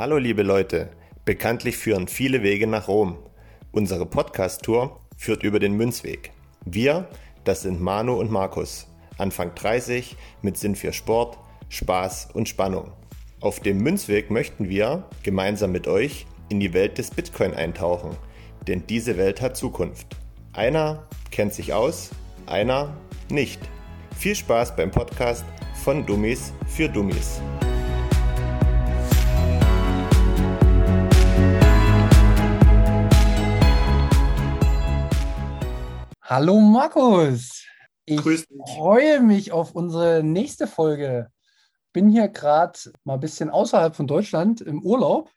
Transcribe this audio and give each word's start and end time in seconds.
Hallo 0.00 0.16
liebe 0.16 0.42
Leute, 0.42 0.88
bekanntlich 1.26 1.76
führen 1.76 2.08
viele 2.08 2.42
Wege 2.42 2.66
nach 2.66 2.88
Rom. 2.88 3.18
Unsere 3.70 4.06
Podcast-Tour 4.06 4.98
führt 5.14 5.42
über 5.42 5.58
den 5.58 5.74
Münzweg. 5.74 6.30
Wir, 6.64 7.06
das 7.44 7.60
sind 7.60 7.82
Manu 7.82 8.14
und 8.14 8.30
Markus, 8.30 8.86
Anfang 9.18 9.54
30, 9.54 10.16
mit 10.40 10.56
Sinn 10.56 10.74
für 10.74 10.94
Sport, 10.94 11.36
Spaß 11.68 12.30
und 12.32 12.48
Spannung. 12.48 12.92
Auf 13.42 13.60
dem 13.60 13.76
Münzweg 13.82 14.30
möchten 14.30 14.70
wir 14.70 15.04
gemeinsam 15.22 15.70
mit 15.70 15.86
euch 15.86 16.24
in 16.48 16.60
die 16.60 16.72
Welt 16.72 16.96
des 16.96 17.10
Bitcoin 17.10 17.52
eintauchen, 17.52 18.16
denn 18.66 18.86
diese 18.86 19.18
Welt 19.18 19.42
hat 19.42 19.58
Zukunft. 19.58 20.16
Einer 20.54 21.06
kennt 21.30 21.52
sich 21.52 21.74
aus, 21.74 22.08
einer 22.46 22.96
nicht. 23.28 23.60
Viel 24.16 24.34
Spaß 24.34 24.76
beim 24.76 24.92
Podcast 24.92 25.44
von 25.74 26.06
Dummies 26.06 26.54
für 26.68 26.88
Dummies. 26.88 27.42
Hallo 36.30 36.60
Markus. 36.60 37.66
Ich 38.06 38.20
freue 38.76 39.20
mich 39.20 39.50
auf 39.50 39.74
unsere 39.74 40.22
nächste 40.22 40.68
Folge. 40.68 41.28
Bin 41.92 42.08
hier 42.08 42.28
gerade 42.28 42.78
mal 43.02 43.14
ein 43.14 43.20
bisschen 43.20 43.50
außerhalb 43.50 43.96
von 43.96 44.06
Deutschland 44.06 44.60
im 44.60 44.80
Urlaub 44.80 45.28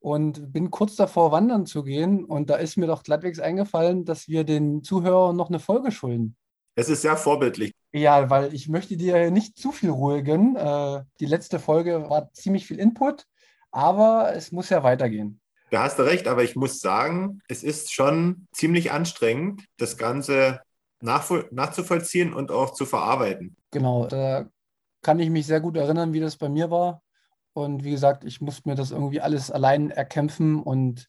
und 0.00 0.52
bin 0.52 0.72
kurz 0.72 0.96
davor, 0.96 1.30
wandern 1.30 1.64
zu 1.64 1.84
gehen. 1.84 2.24
Und 2.24 2.50
da 2.50 2.56
ist 2.56 2.76
mir 2.76 2.88
doch 2.88 3.04
glattwegs 3.04 3.38
eingefallen, 3.38 4.04
dass 4.04 4.26
wir 4.26 4.42
den 4.42 4.82
Zuhörern 4.82 5.36
noch 5.36 5.48
eine 5.48 5.60
Folge 5.60 5.92
schulden. 5.92 6.34
Es 6.74 6.88
ist 6.88 7.02
sehr 7.02 7.16
vorbildlich. 7.16 7.72
Ja, 7.92 8.28
weil 8.28 8.52
ich 8.52 8.68
möchte 8.68 8.96
dir 8.96 9.30
nicht 9.30 9.56
zu 9.56 9.70
viel 9.70 9.90
Ruhe 9.90 10.24
gönnen. 10.24 10.56
Äh, 10.56 11.04
die 11.20 11.26
letzte 11.26 11.60
Folge 11.60 12.10
war 12.10 12.32
ziemlich 12.32 12.66
viel 12.66 12.80
Input, 12.80 13.28
aber 13.70 14.34
es 14.34 14.50
muss 14.50 14.70
ja 14.70 14.82
weitergehen. 14.82 15.40
Da 15.70 15.82
hast 15.82 15.98
du 15.98 16.04
recht, 16.04 16.28
aber 16.28 16.44
ich 16.44 16.56
muss 16.56 16.80
sagen, 16.80 17.40
es 17.48 17.62
ist 17.62 17.92
schon 17.92 18.46
ziemlich 18.52 18.92
anstrengend, 18.92 19.64
das 19.78 19.96
Ganze 19.96 20.60
nachzuvollziehen 21.00 22.32
und 22.32 22.50
auch 22.50 22.72
zu 22.72 22.86
verarbeiten. 22.86 23.56
Genau, 23.70 24.06
da 24.06 24.48
kann 25.02 25.20
ich 25.20 25.30
mich 25.30 25.46
sehr 25.46 25.60
gut 25.60 25.76
erinnern, 25.76 26.12
wie 26.12 26.20
das 26.20 26.36
bei 26.36 26.48
mir 26.48 26.70
war. 26.70 27.02
Und 27.52 27.84
wie 27.84 27.90
gesagt, 27.90 28.24
ich 28.24 28.40
musste 28.40 28.68
mir 28.68 28.74
das 28.74 28.90
irgendwie 28.90 29.20
alles 29.20 29.50
allein 29.50 29.90
erkämpfen 29.90 30.62
und 30.62 31.08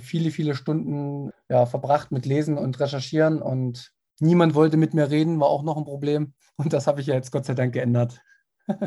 viele, 0.00 0.30
viele 0.30 0.54
Stunden 0.54 1.30
ja, 1.48 1.66
verbracht 1.66 2.12
mit 2.12 2.26
Lesen 2.26 2.58
und 2.58 2.80
Recherchieren. 2.80 3.42
Und 3.42 3.92
niemand 4.20 4.54
wollte 4.54 4.76
mit 4.76 4.94
mir 4.94 5.10
reden, 5.10 5.40
war 5.40 5.48
auch 5.48 5.62
noch 5.62 5.76
ein 5.76 5.84
Problem. 5.84 6.34
Und 6.56 6.72
das 6.72 6.86
habe 6.86 7.00
ich 7.00 7.08
ja 7.08 7.14
jetzt 7.14 7.30
Gott 7.30 7.44
sei 7.44 7.54
Dank 7.54 7.74
geändert. 7.74 8.20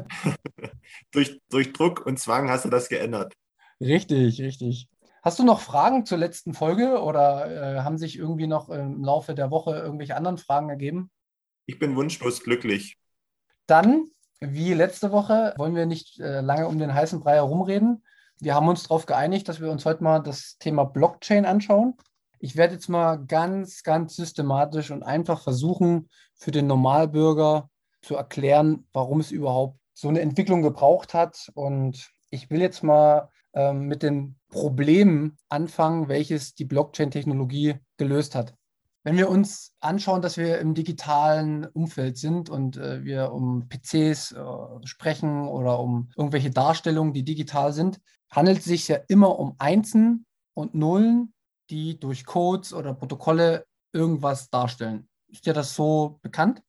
durch, 1.11 1.41
durch 1.49 1.73
Druck 1.73 2.05
und 2.05 2.19
Zwang 2.19 2.49
hast 2.49 2.66
du 2.66 2.69
das 2.69 2.89
geändert. 2.89 3.33
Richtig, 3.80 4.41
richtig. 4.41 4.89
Hast 5.26 5.40
du 5.40 5.44
noch 5.44 5.59
Fragen 5.59 6.06
zur 6.06 6.20
letzten 6.20 6.54
Folge 6.54 7.02
oder 7.02 7.78
äh, 7.78 7.80
haben 7.80 7.98
sich 7.98 8.16
irgendwie 8.16 8.45
noch 8.45 8.70
im 8.70 9.04
Laufe 9.04 9.34
der 9.34 9.50
Woche 9.50 9.76
irgendwelche 9.76 10.16
anderen 10.16 10.38
Fragen 10.38 10.70
ergeben? 10.70 11.09
Ich 11.66 11.80
bin 11.80 11.95
wunschlos 11.95 12.44
glücklich. 12.44 13.00
Dann, 13.66 14.12
wie 14.40 14.72
letzte 14.73 15.12
Woche, 15.12 15.56
wollen 15.58 15.73
wir 15.73 15.88
nicht 15.88 16.20
äh, 16.20 16.42
lange 16.42 16.67
um 16.67 16.78
den 16.78 16.94
heißen 16.94 17.22
Brei 17.22 17.38
herumreden. 17.38 18.04
Wir 18.40 18.54
haben 18.54 18.67
uns 18.67 18.84
darauf 18.84 19.08
geeinigt, 19.08 19.50
dass 19.50 19.59
wir 19.59 19.72
uns 19.72 19.84
heute 19.84 20.04
mal 20.04 20.20
das 20.20 20.58
Thema 20.59 20.84
Blockchain 20.84 21.45
anschauen. 21.45 21.95
Ich 22.38 22.56
werde 22.56 22.76
jetzt 22.76 22.89
mal 22.89 23.16
ganz, 23.16 23.82
ganz 23.82 24.16
systematisch 24.16 24.92
und 24.92 25.02
einfach 25.02 25.42
versuchen, 25.42 26.08
für 26.36 26.52
den 26.52 26.67
Normalbürger 26.67 27.72
zu 28.04 28.16
erklären, 28.16 28.88
warum 28.94 29.22
es 29.22 29.32
überhaupt 29.32 29.80
so 29.95 30.08
eine 30.08 30.22
Entwicklung 30.22 30.62
gebraucht 30.62 31.16
hat. 31.16 31.49
Und 31.55 32.11
ich 32.30 32.52
will 32.52 32.61
jetzt 32.61 32.83
mal 32.83 33.32
ähm, 33.55 33.88
mit 33.88 34.04
den 34.04 34.36
Problemen 34.55 35.38
anfangen, 35.49 36.08
welches 36.08 36.55
die 36.55 36.64
Blockchain-Technologie 36.64 37.76
gelöst 37.98 38.36
hat. 38.36 38.54
Wenn 39.04 39.17
wir 39.17 39.30
uns 39.30 39.76
anschauen, 39.82 40.21
dass 40.21 40.38
wir 40.38 40.60
im 40.60 40.73
digitalen 40.73 41.66
Umfeld 41.66 42.17
sind 42.17 42.49
und 42.49 42.77
äh, 42.77 43.04
wir 43.04 43.33
um 43.33 43.67
PCs 43.67 44.32
äh, 44.32 44.43
sprechen 44.86 45.48
oder 45.48 45.80
um 45.80 46.10
irgendwelche 46.16 46.52
Darstellungen, 46.52 47.14
die 47.14 47.23
digital 47.23 47.73
sind, 47.73 47.99
handelt 48.32 48.60
es 48.60 48.64
sich 48.64 48.88
ja 48.88 48.98
immer 49.10 49.38
um 49.38 49.55
Einsen 49.58 50.26
und 50.54 50.73
Nullen, 50.73 51.33
die 51.70 51.99
durch 51.99 52.26
Codes 52.26 52.73
oder 52.73 52.93
Protokolle 52.93 53.66
irgendwas 53.92 54.49
darstellen. 54.49 55.10
Ist 55.27 55.45
dir 55.45 55.54
das 55.54 55.76
so 55.76 56.20
bekannt? 56.22 56.64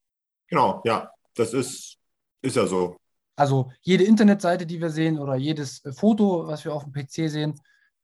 Genau, 0.48 0.82
ja, 0.84 1.12
das 1.36 1.54
ist, 1.54 1.98
ist 2.42 2.56
ja 2.56 2.66
so. 2.66 2.97
Also 3.36 3.70
jede 3.82 4.04
Internetseite, 4.04 4.66
die 4.66 4.80
wir 4.80 4.91
sehen 4.91 5.18
oder 5.18 5.36
jedes 5.36 5.84
äh, 5.84 5.92
Foto, 5.92 6.48
was 6.48 6.64
wir 6.64 6.74
auf 6.74 6.82
dem 6.82 6.92
PC 6.92 7.30
sehen, 7.30 7.54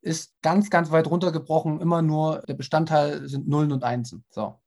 ist 0.03 0.35
ganz, 0.43 0.69
ganz 0.69 0.91
weit 0.91 1.07
runtergebrochen. 1.07 1.81
Immer 1.81 2.03
nur 2.03 2.43
der 2.43 2.55
Bestandteil 2.55 3.27
sind 3.29 3.49
Nullen 3.49 3.73
und 3.73 3.85
Einsen. 3.85 4.25
So. 4.31 4.61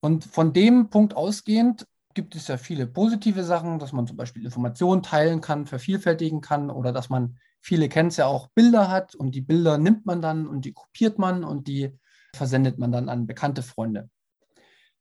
Und 0.00 0.24
von 0.24 0.52
dem 0.52 0.90
Punkt 0.90 1.14
ausgehend 1.14 1.86
gibt 2.14 2.34
es 2.34 2.48
ja 2.48 2.56
viele 2.56 2.86
positive 2.86 3.44
Sachen, 3.44 3.78
dass 3.78 3.92
man 3.92 4.06
zum 4.06 4.16
Beispiel 4.16 4.44
Informationen 4.44 5.02
teilen 5.02 5.40
kann, 5.40 5.66
vervielfältigen 5.66 6.40
kann 6.40 6.70
oder 6.70 6.92
dass 6.92 7.08
man, 7.08 7.38
viele 7.60 7.88
kennen 7.88 8.10
ja 8.10 8.26
auch, 8.26 8.48
Bilder 8.54 8.90
hat 8.90 9.14
und 9.14 9.34
die 9.34 9.40
Bilder 9.40 9.78
nimmt 9.78 10.06
man 10.06 10.20
dann 10.20 10.48
und 10.48 10.64
die 10.64 10.72
kopiert 10.72 11.18
man 11.18 11.44
und 11.44 11.68
die 11.68 11.96
versendet 12.34 12.78
man 12.78 12.90
dann 12.90 13.08
an 13.08 13.26
bekannte 13.26 13.62
Freunde. 13.62 14.10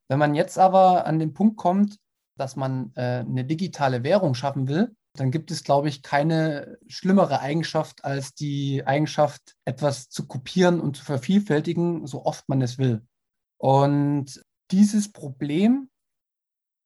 Wenn 0.08 0.20
man 0.20 0.36
jetzt 0.36 0.60
aber 0.60 1.06
an 1.06 1.20
den 1.20 1.34
Punkt 1.34 1.58
kommt, 1.58 1.98
dass 2.38 2.56
man 2.56 2.92
äh, 2.96 3.20
eine 3.20 3.46
digitale 3.46 4.04
Währung 4.04 4.34
schaffen 4.34 4.68
will, 4.68 4.96
dann 5.20 5.32
gibt 5.32 5.52
es, 5.52 5.64
glaube 5.64 5.90
ich, 5.90 6.02
keine 6.02 6.78
schlimmere 6.88 7.40
Eigenschaft 7.40 8.06
als 8.06 8.34
die 8.34 8.86
Eigenschaft, 8.86 9.56
etwas 9.66 10.10
zu 10.10 10.28
kopieren 10.28 10.80
und 10.80 10.98
zu 10.98 11.04
vervielfältigen, 11.04 12.08
so 12.08 12.26
oft 12.26 12.48
man 12.48 12.62
es 12.62 12.78
will. 12.78 13.06
Und 13.58 14.44
dieses 14.72 15.12
Problem 15.12 15.90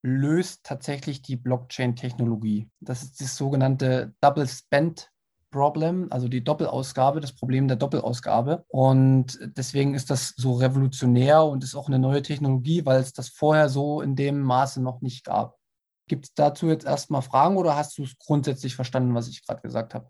löst 0.01 0.63
tatsächlich 0.63 1.21
die 1.21 1.35
Blockchain-Technologie. 1.35 2.69
Das 2.79 3.03
ist 3.03 3.21
das 3.21 3.37
sogenannte 3.37 4.13
Double 4.19 4.47
Spend 4.47 5.09
Problem, 5.53 6.07
also 6.09 6.27
die 6.27 6.43
Doppelausgabe, 6.43 7.21
das 7.21 7.33
Problem 7.33 7.67
der 7.67 7.77
Doppelausgabe. 7.77 8.65
Und 8.67 9.39
deswegen 9.55 9.93
ist 9.93 10.09
das 10.09 10.33
so 10.35 10.53
revolutionär 10.53 11.45
und 11.45 11.63
ist 11.63 11.75
auch 11.75 11.87
eine 11.87 11.99
neue 11.99 12.23
Technologie, 12.23 12.85
weil 12.85 12.99
es 12.99 13.13
das 13.13 13.29
vorher 13.29 13.69
so 13.69 14.01
in 14.01 14.15
dem 14.15 14.41
Maße 14.41 14.81
noch 14.81 15.01
nicht 15.01 15.23
gab. 15.23 15.57
Gibt 16.07 16.25
es 16.25 16.33
dazu 16.33 16.67
jetzt 16.67 16.85
erstmal 16.85 17.21
Fragen 17.21 17.57
oder 17.57 17.75
hast 17.75 17.97
du 17.97 18.03
es 18.03 18.17
grundsätzlich 18.17 18.75
verstanden, 18.75 19.15
was 19.15 19.27
ich 19.27 19.45
gerade 19.45 19.61
gesagt 19.61 19.93
habe? 19.93 20.09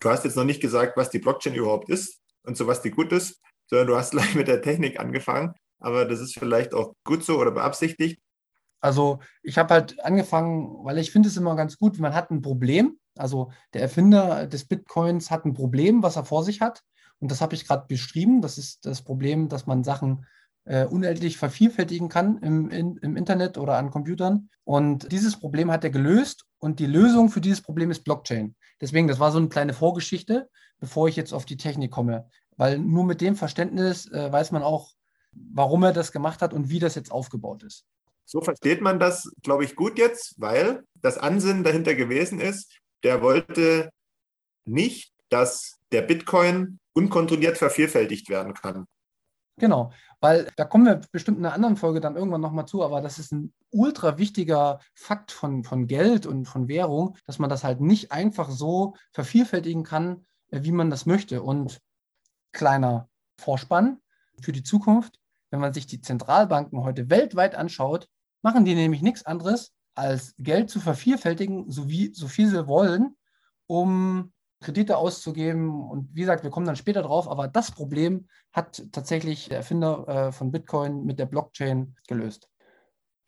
Du 0.00 0.10
hast 0.10 0.24
jetzt 0.24 0.36
noch 0.36 0.44
nicht 0.44 0.60
gesagt, 0.60 0.96
was 0.96 1.10
die 1.10 1.18
Blockchain 1.18 1.54
überhaupt 1.54 1.88
ist 1.88 2.20
und 2.44 2.56
so 2.56 2.66
was 2.66 2.82
die 2.82 2.90
gut 2.90 3.12
ist, 3.12 3.40
sondern 3.68 3.86
du 3.86 3.96
hast 3.96 4.10
gleich 4.12 4.34
mit 4.34 4.48
der 4.48 4.62
Technik 4.62 4.98
angefangen. 4.98 5.54
Aber 5.80 6.04
das 6.04 6.20
ist 6.20 6.38
vielleicht 6.38 6.72
auch 6.72 6.94
gut 7.04 7.24
so 7.24 7.38
oder 7.38 7.50
beabsichtigt. 7.50 8.20
Also 8.80 9.20
ich 9.42 9.58
habe 9.58 9.72
halt 9.72 10.02
angefangen, 10.04 10.84
weil 10.84 10.98
ich 10.98 11.10
finde 11.10 11.28
es 11.28 11.36
immer 11.36 11.56
ganz 11.56 11.78
gut, 11.78 11.98
man 11.98 12.14
hat 12.14 12.30
ein 12.30 12.42
Problem 12.42 12.98
also 13.16 13.52
der 13.72 13.82
Erfinder 13.82 14.46
des 14.46 14.66
Bitcoins 14.66 15.30
hat 15.30 15.44
ein 15.44 15.54
Problem, 15.54 16.02
was 16.02 16.16
er 16.16 16.24
vor 16.24 16.44
sich 16.44 16.60
hat. 16.60 16.82
Und 17.20 17.30
das 17.30 17.40
habe 17.40 17.54
ich 17.54 17.66
gerade 17.66 17.86
beschrieben. 17.86 18.42
Das 18.42 18.58
ist 18.58 18.84
das 18.84 19.02
Problem, 19.02 19.48
dass 19.48 19.66
man 19.66 19.84
Sachen 19.84 20.26
äh, 20.64 20.84
unendlich 20.84 21.36
vervielfältigen 21.36 22.08
kann 22.08 22.38
im, 22.38 22.70
in, 22.70 22.96
im 22.98 23.16
Internet 23.16 23.58
oder 23.58 23.76
an 23.76 23.90
Computern. 23.90 24.48
Und 24.64 25.10
dieses 25.12 25.38
Problem 25.38 25.70
hat 25.70 25.84
er 25.84 25.90
gelöst. 25.90 26.44
Und 26.58 26.80
die 26.80 26.86
Lösung 26.86 27.28
für 27.28 27.40
dieses 27.40 27.60
Problem 27.60 27.90
ist 27.90 28.04
Blockchain. 28.04 28.54
Deswegen, 28.80 29.08
das 29.08 29.20
war 29.20 29.30
so 29.30 29.38
eine 29.38 29.48
kleine 29.48 29.74
Vorgeschichte, 29.74 30.48
bevor 30.80 31.08
ich 31.08 31.16
jetzt 31.16 31.32
auf 31.32 31.44
die 31.44 31.56
Technik 31.56 31.90
komme. 31.90 32.28
Weil 32.56 32.78
nur 32.78 33.04
mit 33.04 33.20
dem 33.20 33.36
Verständnis 33.36 34.10
äh, 34.10 34.32
weiß 34.32 34.52
man 34.52 34.62
auch, 34.62 34.92
warum 35.32 35.82
er 35.82 35.92
das 35.92 36.12
gemacht 36.12 36.40
hat 36.42 36.54
und 36.54 36.70
wie 36.70 36.78
das 36.78 36.94
jetzt 36.94 37.12
aufgebaut 37.12 37.62
ist. 37.62 37.84
So 38.24 38.40
versteht 38.40 38.80
man 38.80 38.98
das, 38.98 39.30
glaube 39.42 39.64
ich, 39.64 39.76
gut 39.76 39.98
jetzt, 39.98 40.40
weil 40.40 40.84
das 40.94 41.18
Ansinnen 41.18 41.64
dahinter 41.64 41.94
gewesen 41.94 42.40
ist, 42.40 42.72
der 43.02 43.20
wollte 43.20 43.90
nicht, 44.64 45.12
dass 45.28 45.78
der 45.92 46.02
Bitcoin 46.02 46.78
unkontrolliert 46.94 47.58
vervielfältigt 47.58 48.30
werden 48.30 48.54
kann. 48.54 48.86
Genau, 49.56 49.92
weil 50.20 50.50
da 50.56 50.64
kommen 50.64 50.86
wir 50.86 51.00
bestimmt 51.12 51.38
in 51.38 51.46
einer 51.46 51.54
anderen 51.54 51.76
Folge 51.76 52.00
dann 52.00 52.16
irgendwann 52.16 52.40
nochmal 52.40 52.66
zu, 52.66 52.82
aber 52.82 53.00
das 53.00 53.20
ist 53.20 53.32
ein 53.32 53.52
ultra 53.70 54.18
wichtiger 54.18 54.80
Fakt 54.94 55.30
von, 55.30 55.62
von 55.62 55.86
Geld 55.86 56.26
und 56.26 56.46
von 56.46 56.66
Währung, 56.66 57.16
dass 57.26 57.38
man 57.38 57.50
das 57.50 57.62
halt 57.62 57.80
nicht 57.80 58.10
einfach 58.10 58.50
so 58.50 58.94
vervielfältigen 59.12 59.84
kann, 59.84 60.26
äh, 60.50 60.64
wie 60.64 60.72
man 60.72 60.90
das 60.90 61.06
möchte. 61.06 61.42
Und 61.42 61.80
kleiner 62.52 63.08
Vorspann 63.38 63.98
für 64.40 64.52
die 64.52 64.64
Zukunft, 64.64 65.20
wenn 65.50 65.60
man 65.60 65.72
sich 65.72 65.86
die 65.86 66.00
Zentralbanken 66.00 66.82
heute 66.82 67.08
weltweit 67.08 67.54
anschaut, 67.54 68.08
machen 68.42 68.64
die 68.64 68.74
nämlich 68.74 69.02
nichts 69.02 69.24
anderes, 69.24 69.72
als 69.94 70.34
Geld 70.38 70.68
zu 70.68 70.80
vervielfältigen, 70.80 71.70
so, 71.70 71.88
wie, 71.88 72.12
so 72.12 72.26
viel 72.26 72.48
sie 72.48 72.66
wollen, 72.66 73.16
um 73.68 74.33
Kredite 74.64 74.96
auszugeben. 74.96 75.70
Und 75.70 76.08
wie 76.14 76.20
gesagt, 76.20 76.42
wir 76.42 76.50
kommen 76.50 76.66
dann 76.66 76.76
später 76.76 77.02
drauf, 77.02 77.28
aber 77.28 77.48
das 77.48 77.70
Problem 77.70 78.26
hat 78.52 78.82
tatsächlich 78.92 79.48
der 79.48 79.58
Erfinder 79.58 80.08
äh, 80.08 80.32
von 80.32 80.50
Bitcoin 80.50 81.04
mit 81.04 81.18
der 81.18 81.26
Blockchain 81.26 81.94
gelöst. 82.08 82.48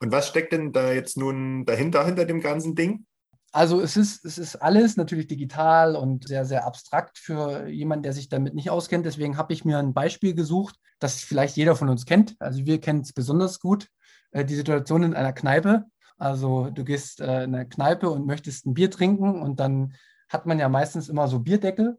Und 0.01 0.13
was 0.13 0.29
steckt 0.29 0.53
denn 0.53 0.73
da 0.73 0.93
jetzt 0.93 1.17
nun 1.17 1.65
dahinter, 1.65 2.05
hinter 2.05 2.25
dem 2.25 2.41
ganzen 2.41 2.75
Ding? 2.75 3.07
Also 3.53 3.81
es 3.81 3.97
ist, 3.97 4.25
es 4.25 4.37
ist 4.37 4.57
alles 4.57 4.97
natürlich 4.97 5.29
digital 5.29 5.97
und 5.97 6.29
sehr, 6.29 6.45
sehr 6.45 6.67
abstrakt 6.67 7.17
für 7.17 7.69
jemanden, 7.69 8.03
der 8.03 8.13
sich 8.13 8.29
damit 8.29 8.55
nicht 8.55 8.71
auskennt. 8.71 9.07
Deswegen 9.07 9.39
habe 9.39 9.53
ich 9.53 9.65
mir 9.65 9.79
ein 9.79 9.95
Beispiel 9.95 10.35
gesucht, 10.35 10.77
das 10.99 11.21
vielleicht 11.21 11.57
jeder 11.57 11.77
von 11.77 11.89
uns 11.89 12.05
kennt. 12.05 12.37
Also 12.39 12.67
wir 12.67 12.81
kennen 12.81 13.01
es 13.01 13.13
besonders 13.13 13.61
gut. 13.61 13.89
Äh, 14.33 14.45
die 14.45 14.55
Situation 14.55 15.03
in 15.03 15.15
einer 15.15 15.33
Kneipe. 15.33 15.85
Also 16.19 16.71
du 16.71 16.85
gehst 16.85 17.21
äh, 17.21 17.45
in 17.45 17.55
eine 17.55 17.69
Kneipe 17.69 18.11
und 18.11 18.27
möchtest 18.27 18.67
ein 18.67 18.75
Bier 18.75 18.91
trinken 18.91 19.41
und 19.41 19.61
dann 19.61 19.95
hat 20.29 20.47
man 20.47 20.59
ja 20.59 20.69
meistens 20.69 21.09
immer 21.09 21.29
so 21.29 21.41
Bierdeckel. 21.41 21.99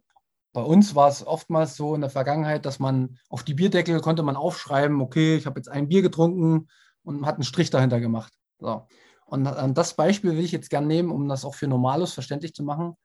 Bei 0.53 0.61
uns 0.61 0.95
war 0.95 1.07
es 1.09 1.25
oftmals 1.25 1.75
so 1.75 1.95
in 1.95 2.01
der 2.01 2.09
Vergangenheit, 2.09 2.65
dass 2.65 2.79
man 2.79 3.17
auf 3.29 3.43
die 3.43 3.53
Bierdeckel 3.53 3.99
konnte 4.01 4.23
man 4.23 4.35
aufschreiben, 4.35 5.01
okay, 5.01 5.35
ich 5.35 5.45
habe 5.45 5.59
jetzt 5.59 5.69
ein 5.69 5.87
Bier 5.87 6.01
getrunken 6.01 6.67
und 7.03 7.25
hat 7.25 7.35
einen 7.35 7.43
Strich 7.43 7.69
dahinter 7.69 7.99
gemacht. 7.99 8.33
So. 8.59 8.87
Und 9.25 9.45
an 9.45 9.73
das 9.73 9.93
Beispiel 9.93 10.31
will 10.31 10.43
ich 10.43 10.51
jetzt 10.51 10.69
gerne 10.69 10.87
nehmen, 10.87 11.11
um 11.11 11.27
das 11.27 11.45
auch 11.45 11.53
für 11.55 11.67
Normalos 11.67 12.13
verständlich 12.13 12.53
zu 12.53 12.63
machen. 12.63 12.95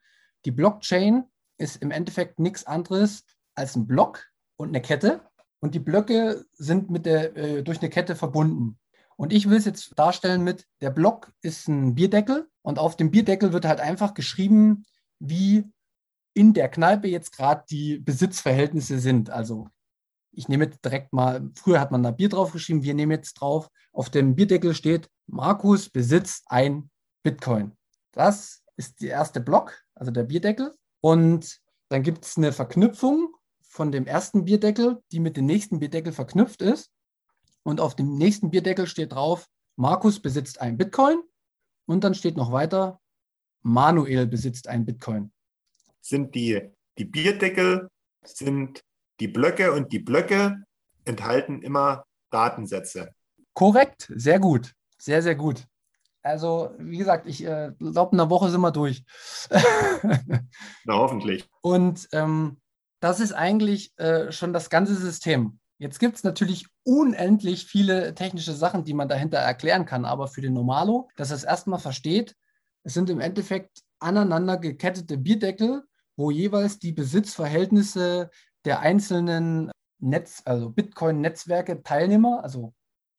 Die 0.44 0.52
Blockchain 0.52 1.24
ist 1.58 1.82
im 1.82 1.90
Endeffekt 1.90 2.38
nichts 2.38 2.64
anderes 2.66 3.24
als 3.54 3.76
ein 3.76 3.86
Block 3.86 4.24
und 4.56 4.68
eine 4.68 4.80
Kette. 4.80 5.20
Und 5.60 5.74
die 5.74 5.80
Blöcke 5.80 6.44
sind 6.52 6.90
mit 6.90 7.06
der, 7.06 7.36
äh, 7.36 7.62
durch 7.62 7.80
eine 7.80 7.90
Kette 7.90 8.16
verbunden. 8.16 8.78
Und 9.16 9.32
ich 9.32 9.48
will 9.48 9.58
es 9.58 9.64
jetzt 9.64 9.96
darstellen 9.96 10.42
mit, 10.42 10.66
der 10.80 10.90
Block 10.90 11.32
ist 11.42 11.68
ein 11.68 11.94
Bierdeckel 11.94 12.48
und 12.62 12.78
auf 12.78 12.96
dem 12.96 13.10
Bierdeckel 13.10 13.52
wird 13.52 13.64
halt 13.64 13.80
einfach 13.80 14.14
geschrieben, 14.14 14.84
wie 15.22 15.70
in 16.34 16.52
der 16.52 16.68
Kneipe 16.68 17.08
jetzt 17.08 17.36
gerade 17.36 17.64
die 17.70 17.98
Besitzverhältnisse 17.98 18.98
sind. 18.98 19.30
Also 19.30 19.68
ich 20.32 20.48
nehme 20.48 20.64
jetzt 20.64 20.84
direkt 20.84 21.12
mal, 21.12 21.50
früher 21.54 21.80
hat 21.80 21.92
man 21.92 22.02
da 22.02 22.10
Bier 22.10 22.28
draufgeschrieben, 22.28 22.82
wir 22.82 22.94
nehmen 22.94 23.12
jetzt 23.12 23.34
drauf, 23.34 23.68
auf 23.92 24.10
dem 24.10 24.34
Bierdeckel 24.34 24.74
steht, 24.74 25.08
Markus 25.26 25.90
besitzt 25.90 26.44
ein 26.46 26.90
Bitcoin. 27.22 27.76
Das 28.12 28.62
ist 28.76 29.02
der 29.02 29.10
erste 29.10 29.40
Block, 29.40 29.84
also 29.94 30.10
der 30.10 30.24
Bierdeckel. 30.24 30.74
Und 31.00 31.60
dann 31.88 32.02
gibt 32.02 32.24
es 32.24 32.36
eine 32.36 32.52
Verknüpfung 32.52 33.34
von 33.62 33.92
dem 33.92 34.06
ersten 34.06 34.44
Bierdeckel, 34.44 35.02
die 35.12 35.20
mit 35.20 35.36
dem 35.36 35.44
nächsten 35.44 35.78
Bierdeckel 35.78 36.12
verknüpft 36.12 36.62
ist. 36.62 36.90
Und 37.62 37.80
auf 37.80 37.94
dem 37.94 38.16
nächsten 38.16 38.50
Bierdeckel 38.50 38.86
steht 38.86 39.12
drauf, 39.12 39.46
Markus 39.76 40.20
besitzt 40.20 40.60
ein 40.60 40.78
Bitcoin. 40.78 41.22
Und 41.86 42.04
dann 42.04 42.14
steht 42.14 42.36
noch 42.36 42.52
weiter, 42.52 43.00
Manuel 43.62 44.26
besitzt 44.26 44.68
ein 44.68 44.84
Bitcoin. 44.84 45.32
Sind 46.00 46.34
die, 46.34 46.60
die 46.98 47.04
Bierdeckel, 47.04 47.88
sind 48.24 48.82
die 49.20 49.28
Blöcke 49.28 49.72
und 49.72 49.92
die 49.92 50.00
Blöcke 50.00 50.62
enthalten 51.04 51.62
immer 51.62 52.04
Datensätze. 52.30 53.14
Korrekt, 53.54 54.10
sehr 54.14 54.38
gut, 54.38 54.72
sehr, 54.98 55.22
sehr 55.22 55.34
gut. 55.34 55.66
Also, 56.22 56.70
wie 56.78 56.98
gesagt, 56.98 57.26
ich 57.26 57.44
äh, 57.44 57.72
glaube, 57.78 58.14
in 58.14 58.20
einer 58.20 58.30
Woche 58.30 58.48
sind 58.50 58.60
wir 58.60 58.70
durch. 58.70 59.04
Na, 60.84 60.94
hoffentlich. 60.94 61.48
Und 61.62 62.08
ähm, 62.12 62.60
das 63.00 63.18
ist 63.18 63.32
eigentlich 63.32 63.92
äh, 63.98 64.30
schon 64.30 64.52
das 64.52 64.70
ganze 64.70 64.94
System. 64.94 65.58
Jetzt 65.78 65.98
gibt 65.98 66.16
es 66.16 66.22
natürlich 66.22 66.68
unendlich 66.84 67.66
viele 67.66 68.14
technische 68.14 68.52
Sachen, 68.52 68.84
die 68.84 68.94
man 68.94 69.08
dahinter 69.08 69.38
erklären 69.38 69.84
kann, 69.84 70.04
aber 70.04 70.28
für 70.28 70.40
den 70.40 70.52
Normalo, 70.52 71.08
dass 71.16 71.30
er 71.30 71.36
es 71.36 71.44
erstmal 71.44 71.80
versteht, 71.80 72.36
es 72.84 72.94
sind 72.94 73.10
im 73.10 73.20
Endeffekt 73.20 73.82
aneinander 73.98 74.58
gekettete 74.58 75.16
Bierdeckel, 75.16 75.84
wo 76.16 76.30
jeweils 76.30 76.78
die 76.78 76.92
Besitzverhältnisse 76.92 78.30
der 78.64 78.80
einzelnen 78.80 79.70
Netz, 79.98 80.42
also 80.44 80.70
Bitcoin-Netzwerke 80.70 81.82
Teilnehmer. 81.82 82.42
Also 82.42 82.74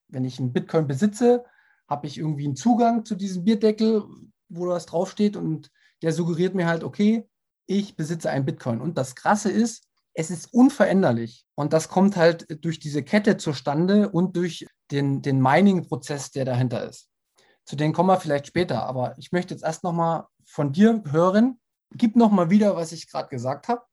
wenn 0.10 0.26
ich 0.26 0.40
einen 0.40 0.54
Bitcoin 0.54 0.88
besitze, 0.88 1.46
habe 1.88 2.08
ich 2.08 2.18
irgendwie 2.18 2.46
einen 2.46 2.56
Zugang 2.56 3.06
zu 3.06 3.16
diesem 3.16 3.44
Bierdeckel, 3.44 4.04
wo 4.50 4.68
das 4.68 4.86
draufsteht 4.86 5.36
und 5.36 5.72
der 6.02 6.12
suggeriert 6.12 6.54
mir 6.54 6.68
halt, 6.68 6.84
okay, 6.84 7.28
ich 7.66 7.96
besitze 7.96 8.30
einen 8.30 8.46
Bitcoin. 8.46 8.82
Und 8.82 8.98
das 8.98 9.16
Krasse 9.16 9.50
ist, 9.50 9.88
es 10.14 10.30
ist 10.30 10.54
unveränderlich. 10.54 11.46
Und 11.56 11.74
das 11.74 11.90
kommt 11.90 12.16
halt 12.18 12.46
durch 12.64 12.80
diese 12.80 13.04
Kette 13.04 13.38
zustande 13.38 14.10
und 14.10 14.36
durch 14.36 14.68
den, 14.92 15.22
den 15.22 15.42
Mining-Prozess, 15.42 16.32
der 16.32 16.46
dahinter 16.46 16.88
ist. 16.88 17.10
Zu 17.66 17.76
denen 17.76 17.94
kommen 17.94 18.10
wir 18.10 18.20
vielleicht 18.20 18.48
später. 18.48 18.84
Aber 18.84 19.16
ich 19.18 19.32
möchte 19.32 19.54
jetzt 19.54 19.64
erst 19.64 19.84
nochmal 19.84 20.26
von 20.46 20.72
dir 20.72 21.04
hören. 21.10 21.60
Gib 21.92 22.16
nochmal 22.16 22.50
wieder, 22.50 22.76
was 22.76 22.92
ich 22.92 23.10
gerade 23.10 23.30
gesagt 23.30 23.68
habe. 23.68 23.84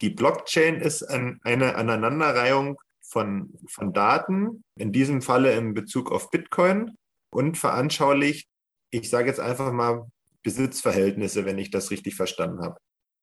Die 0.00 0.10
Blockchain 0.10 0.76
ist 0.76 1.02
ein, 1.02 1.40
eine 1.42 1.74
Aneinanderreihung 1.74 2.78
von, 3.00 3.52
von 3.66 3.92
Daten, 3.92 4.64
in 4.76 4.92
diesem 4.92 5.20
Falle 5.20 5.52
in 5.52 5.74
Bezug 5.74 6.10
auf 6.12 6.30
Bitcoin 6.30 6.96
und 7.30 7.58
veranschaulicht, 7.58 8.48
ich 8.90 9.10
sage 9.10 9.28
jetzt 9.28 9.40
einfach 9.40 9.72
mal 9.72 10.06
Besitzverhältnisse, 10.42 11.44
wenn 11.44 11.58
ich 11.58 11.70
das 11.70 11.90
richtig 11.90 12.14
verstanden 12.14 12.62
habe. 12.62 12.78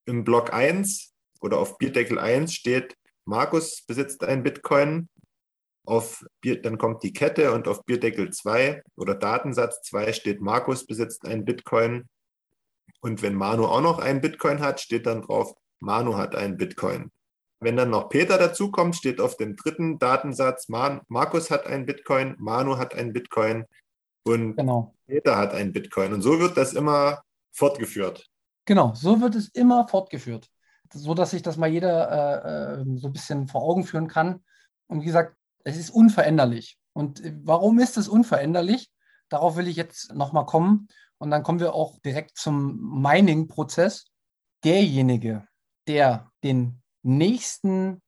Im 0.05 0.23
Block 0.23 0.53
1 0.53 1.13
oder 1.41 1.57
auf 1.57 1.77
Bierdeckel 1.77 2.19
1 2.19 2.53
steht, 2.53 2.95
Markus 3.25 3.81
besitzt 3.81 4.23
ein 4.23 4.43
Bitcoin. 4.43 5.09
Auf 5.87 6.25
Bier, 6.41 6.61
dann 6.61 6.77
kommt 6.77 7.01
die 7.03 7.13
Kette 7.13 7.53
und 7.53 7.67
auf 7.67 7.85
Bierdeckel 7.85 8.31
2 8.31 8.83
oder 8.97 9.15
Datensatz 9.15 9.81
2 9.83 10.11
steht, 10.11 10.41
Markus 10.41 10.85
besitzt 10.85 11.25
ein 11.25 11.45
Bitcoin. 11.45 12.09
Und 12.99 13.21
wenn 13.21 13.35
Manu 13.35 13.65
auch 13.65 13.81
noch 13.81 13.99
ein 13.99 14.19
Bitcoin 14.19 14.59
hat, 14.59 14.81
steht 14.81 15.05
dann 15.05 15.21
drauf, 15.21 15.55
Manu 15.79 16.17
hat 16.17 16.35
einen 16.35 16.57
Bitcoin. 16.57 17.11
Wenn 17.61 17.77
dann 17.77 17.89
noch 17.89 18.09
Peter 18.09 18.37
dazukommt, 18.37 18.97
steht 18.97 19.21
auf 19.21 19.37
dem 19.37 19.55
dritten 19.55 19.97
Datensatz, 19.97 20.67
Man 20.67 21.01
Markus 21.07 21.49
hat 21.49 21.65
einen 21.65 21.85
Bitcoin, 21.85 22.35
Manu 22.37 22.77
hat 22.77 22.93
einen 22.93 23.13
Bitcoin 23.13 23.65
und 24.25 24.57
genau. 24.57 24.93
Peter 25.07 25.37
hat 25.37 25.53
einen 25.53 25.71
Bitcoin. 25.71 26.13
Und 26.13 26.21
so 26.21 26.37
wird 26.37 26.57
das 26.57 26.73
immer 26.73 27.23
fortgeführt. 27.53 28.27
Genau, 28.65 28.93
so 28.93 29.21
wird 29.21 29.35
es 29.35 29.47
immer 29.49 29.87
fortgeführt. 29.87 30.49
So 30.93 31.13
dass 31.13 31.31
sich 31.31 31.41
das 31.41 31.55
mal 31.55 31.67
jeder 31.67 32.11
äh, 32.11 32.81
äh, 32.81 32.85
so 32.97 33.07
ein 33.07 33.13
bisschen 33.13 33.47
vor 33.47 33.63
Augen 33.63 33.85
führen 33.85 34.09
kann. 34.09 34.43
Und 34.87 35.01
wie 35.01 35.05
gesagt, 35.05 35.35
es 35.67 35.77
ist 35.77 35.89
unveränderlich. 35.89 36.77
Und 36.93 37.23
äh, 37.23 37.35
warum 37.43 37.79
ist 37.79 37.97
es 37.97 38.07
unveränderlich? 38.07 38.89
Darauf 39.29 39.57
will 39.57 39.67
ich 39.67 39.75
jetzt 39.75 40.13
nochmal 40.13 40.45
kommen. 40.45 40.87
Und 41.17 41.31
dann 41.31 41.43
kommen 41.43 41.59
wir 41.59 41.75
auch 41.75 41.99
direkt 41.99 42.37
zum 42.37 43.01
Mining-Prozess. 43.01 44.05
Derjenige, 44.63 45.47
der 45.87 46.31
den 46.43 46.81
nächsten 47.03 48.01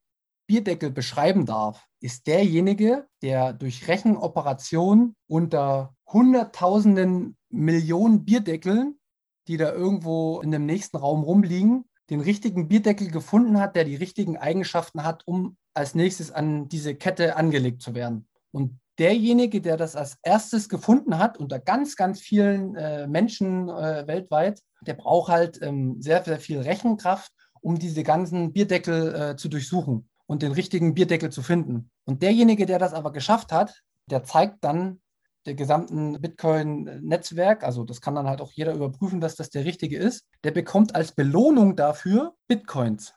Bierdeckel 0.47 0.89
beschreiben 0.91 1.45
darf, 1.45 1.85
ist 2.01 2.27
derjenige, 2.27 3.07
der 3.21 3.53
durch 3.53 3.87
Rechenoperationen 3.87 5.15
unter 5.27 5.95
Hunderttausenden 6.07 7.37
Millionen 7.49 8.25
Bierdeckeln, 8.25 8.99
die 9.47 9.57
da 9.57 9.73
irgendwo 9.73 10.39
in 10.41 10.51
dem 10.51 10.65
nächsten 10.65 10.97
Raum 10.97 11.23
rumliegen, 11.23 11.85
den 12.09 12.21
richtigen 12.21 12.67
Bierdeckel 12.67 13.11
gefunden 13.11 13.59
hat, 13.59 13.75
der 13.75 13.83
die 13.83 13.95
richtigen 13.95 14.37
Eigenschaften 14.37 15.03
hat, 15.03 15.27
um 15.27 15.57
als 15.79 15.95
nächstes 15.95 16.31
an 16.31 16.67
diese 16.69 16.95
Kette 16.95 17.35
angelegt 17.35 17.81
zu 17.81 17.95
werden. 17.95 18.27
Und 18.51 18.79
derjenige, 18.97 19.61
der 19.61 19.77
das 19.77 19.95
als 19.95 20.17
erstes 20.23 20.69
gefunden 20.69 21.17
hat, 21.17 21.37
unter 21.37 21.59
ganz, 21.59 21.95
ganz 21.95 22.19
vielen 22.19 22.75
äh, 22.75 23.07
Menschen 23.07 23.69
äh, 23.69 24.05
weltweit, 24.05 24.61
der 24.85 24.93
braucht 24.93 25.31
halt 25.31 25.61
ähm, 25.61 26.01
sehr, 26.01 26.23
sehr 26.23 26.39
viel 26.39 26.59
Rechenkraft 26.59 27.31
um 27.61 27.77
diese 27.77 28.03
ganzen 28.03 28.53
Bierdeckel 28.53 29.15
äh, 29.15 29.35
zu 29.35 29.49
durchsuchen 29.49 30.09
und 30.27 30.41
den 30.41 30.51
richtigen 30.51 30.93
Bierdeckel 30.93 31.31
zu 31.31 31.41
finden. 31.41 31.91
Und 32.05 32.21
derjenige, 32.21 32.65
der 32.65 32.79
das 32.79 32.93
aber 32.93 33.11
geschafft 33.11 33.51
hat, 33.51 33.81
der 34.05 34.23
zeigt 34.23 34.63
dann 34.63 35.01
der 35.45 35.55
gesamten 35.55 36.19
Bitcoin-Netzwerk, 36.19 37.63
also 37.63 37.83
das 37.83 38.01
kann 38.01 38.15
dann 38.15 38.27
halt 38.27 38.41
auch 38.41 38.51
jeder 38.51 38.73
überprüfen, 38.73 39.21
dass 39.21 39.35
das 39.35 39.49
der 39.49 39.65
richtige 39.65 39.97
ist, 39.97 40.25
der 40.43 40.51
bekommt 40.51 40.95
als 40.95 41.13
Belohnung 41.13 41.75
dafür 41.75 42.35
Bitcoins. 42.47 43.13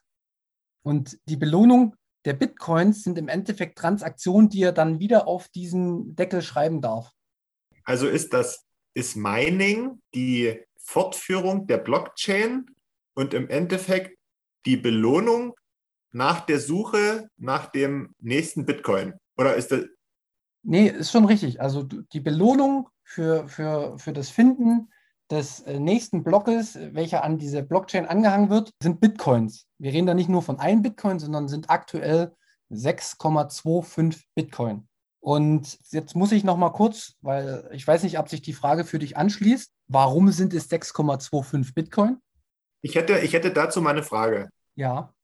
Und 0.83 1.19
die 1.28 1.37
Belohnung 1.37 1.95
der 2.25 2.35
Bitcoins 2.35 3.02
sind 3.02 3.19
im 3.19 3.29
Endeffekt 3.29 3.79
Transaktionen, 3.79 4.49
die 4.49 4.62
er 4.62 4.73
dann 4.73 4.99
wieder 4.99 5.26
auf 5.26 5.49
diesen 5.49 6.14
Deckel 6.14 6.43
schreiben 6.43 6.81
darf. 6.81 7.11
Also 7.85 8.07
ist 8.09 8.33
das, 8.33 8.64
ist 8.95 9.17
Mining 9.17 10.00
die 10.14 10.61
Fortführung 10.76 11.67
der 11.67 11.79
Blockchain 11.79 12.67
und 13.14 13.35
im 13.35 13.49
Endeffekt 13.49 14.17
die 14.67 14.76
Belohnung 14.76 15.55
nach 16.12 16.41
der 16.41 16.61
Suche 16.61 17.29
nach 17.37 17.67
dem 17.67 18.14
nächsten 18.21 18.67
Bitcoin? 18.67 19.14
Oder 19.37 19.55
ist 19.57 19.73
das. 19.73 19.85
Nee, 20.62 20.88
ist 20.88 21.11
schon 21.11 21.25
richtig. 21.25 21.61
Also 21.61 21.83
die 21.83 22.21
Belohnung 22.21 22.88
für, 23.02 23.49
für, 23.49 23.99
für 23.99 24.12
das 24.12 24.31
Finden 24.31 24.93
des 25.33 25.61
äh, 25.61 25.81
nächsten 25.81 26.23
Blockes, 26.23 26.79
welcher 26.93 27.25
an 27.25 27.39
diese 27.39 27.62
Blockchain 27.62 28.07
angehangen 28.07 28.51
wird, 28.51 28.71
sind 28.83 29.01
Bitcoins. 29.01 29.67
Wir 29.79 29.93
reden 29.93 30.07
da 30.07 30.15
nicht 30.15 30.29
nur 30.29 30.43
von 30.43 30.61
einem 30.61 30.83
Bitcoin, 30.83 31.19
sondern 31.19 31.49
sind 31.49 31.71
aktuell 31.71 32.37
6,25 32.71 34.25
Bitcoin. 34.35 34.87
Und 35.21 35.79
jetzt 35.91 36.15
muss 36.15 36.33
ich 36.33 36.45
noch 36.45 36.57
mal 36.57 36.71
kurz, 36.71 37.15
weil 37.23 37.69
ich 37.73 37.87
weiß 37.87 38.03
nicht, 38.03 38.19
ob 38.19 38.29
sich 38.29 38.43
die 38.43 38.53
Frage 38.53 38.85
für 38.85 38.99
dich 38.99 39.17
anschließt. 39.17 39.73
Warum 39.89 40.31
sind 40.33 40.53
es 40.53 40.71
6,25 40.71 41.75
Bitcoin? 41.75 42.19
Ich 42.83 42.95
hätte, 42.95 43.19
ich 43.21 43.33
hätte 43.33 43.53
dazu 43.53 43.81
mal 43.81 43.91
eine 43.91 44.03
Frage. 44.03 44.51
Ja. 44.75 45.15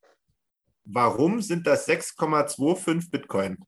Warum 0.85 1.43
sind 1.43 1.67
das 1.67 1.87
6,25 1.87 3.11
Bitcoin? 3.11 3.59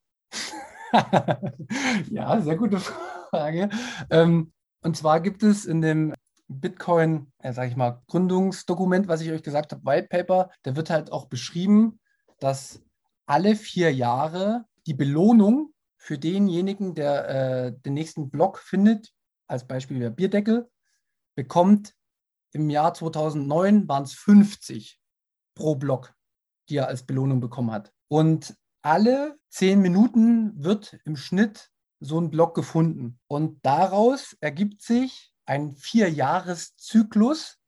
ja, 2.11 2.40
sehr 2.40 2.56
gute 2.56 2.80
Frage. 2.80 3.68
Ähm, 4.09 4.52
und 4.82 4.97
zwar 4.97 5.20
gibt 5.20 5.42
es 5.42 5.66
in 5.66 5.82
dem 5.82 6.14
Bitcoin, 6.50 7.33
ja, 7.42 7.52
sage 7.52 7.71
ich 7.71 7.76
mal, 7.76 8.02
Gründungsdokument, 8.09 9.07
was 9.07 9.21
ich 9.21 9.30
euch 9.30 9.42
gesagt 9.42 9.73
habe, 9.73 9.85
White 9.85 10.09
Paper, 10.09 10.50
da 10.62 10.75
wird 10.75 10.90
halt 10.90 11.12
auch 11.12 11.26
beschrieben, 11.26 12.00
dass 12.40 12.83
alle 13.26 13.54
vier 13.54 13.95
Jahre 13.95 14.64
die 14.87 14.95
Belohnung 14.95 15.73
für 15.97 16.19
denjenigen, 16.19 16.95
der 16.95 17.28
äh, 17.28 17.73
den 17.85 17.95
nächsten 17.95 18.30
Block 18.30 18.59
findet, 18.59 19.12
als 19.47 19.66
Beispiel 19.66 20.00
der 20.00 20.11
Bierdeckel, 20.11 20.69
bekommt 21.37 21.95
im 22.52 22.69
Jahr 22.69 22.95
2009 22.95 23.87
waren 23.88 24.02
es 24.02 24.14
50 24.14 24.99
pro 25.54 25.76
Block, 25.76 26.14
die 26.69 26.76
er 26.76 26.88
als 26.88 27.04
Belohnung 27.04 27.40
bekommen 27.40 27.71
hat. 27.71 27.92
Und 28.09 28.57
alle 28.83 29.38
zehn 29.50 29.80
Minuten 29.80 30.52
wird 30.64 30.99
im 31.04 31.16
Schnitt 31.16 31.71
so 32.00 32.21
ein 32.21 32.30
Block 32.30 32.54
gefunden. 32.54 33.21
Und 33.28 33.64
daraus 33.64 34.37
ergibt 34.40 34.83
sich 34.83 35.29
ein 35.50 35.75
Vierjahreszyklus, 35.75 37.59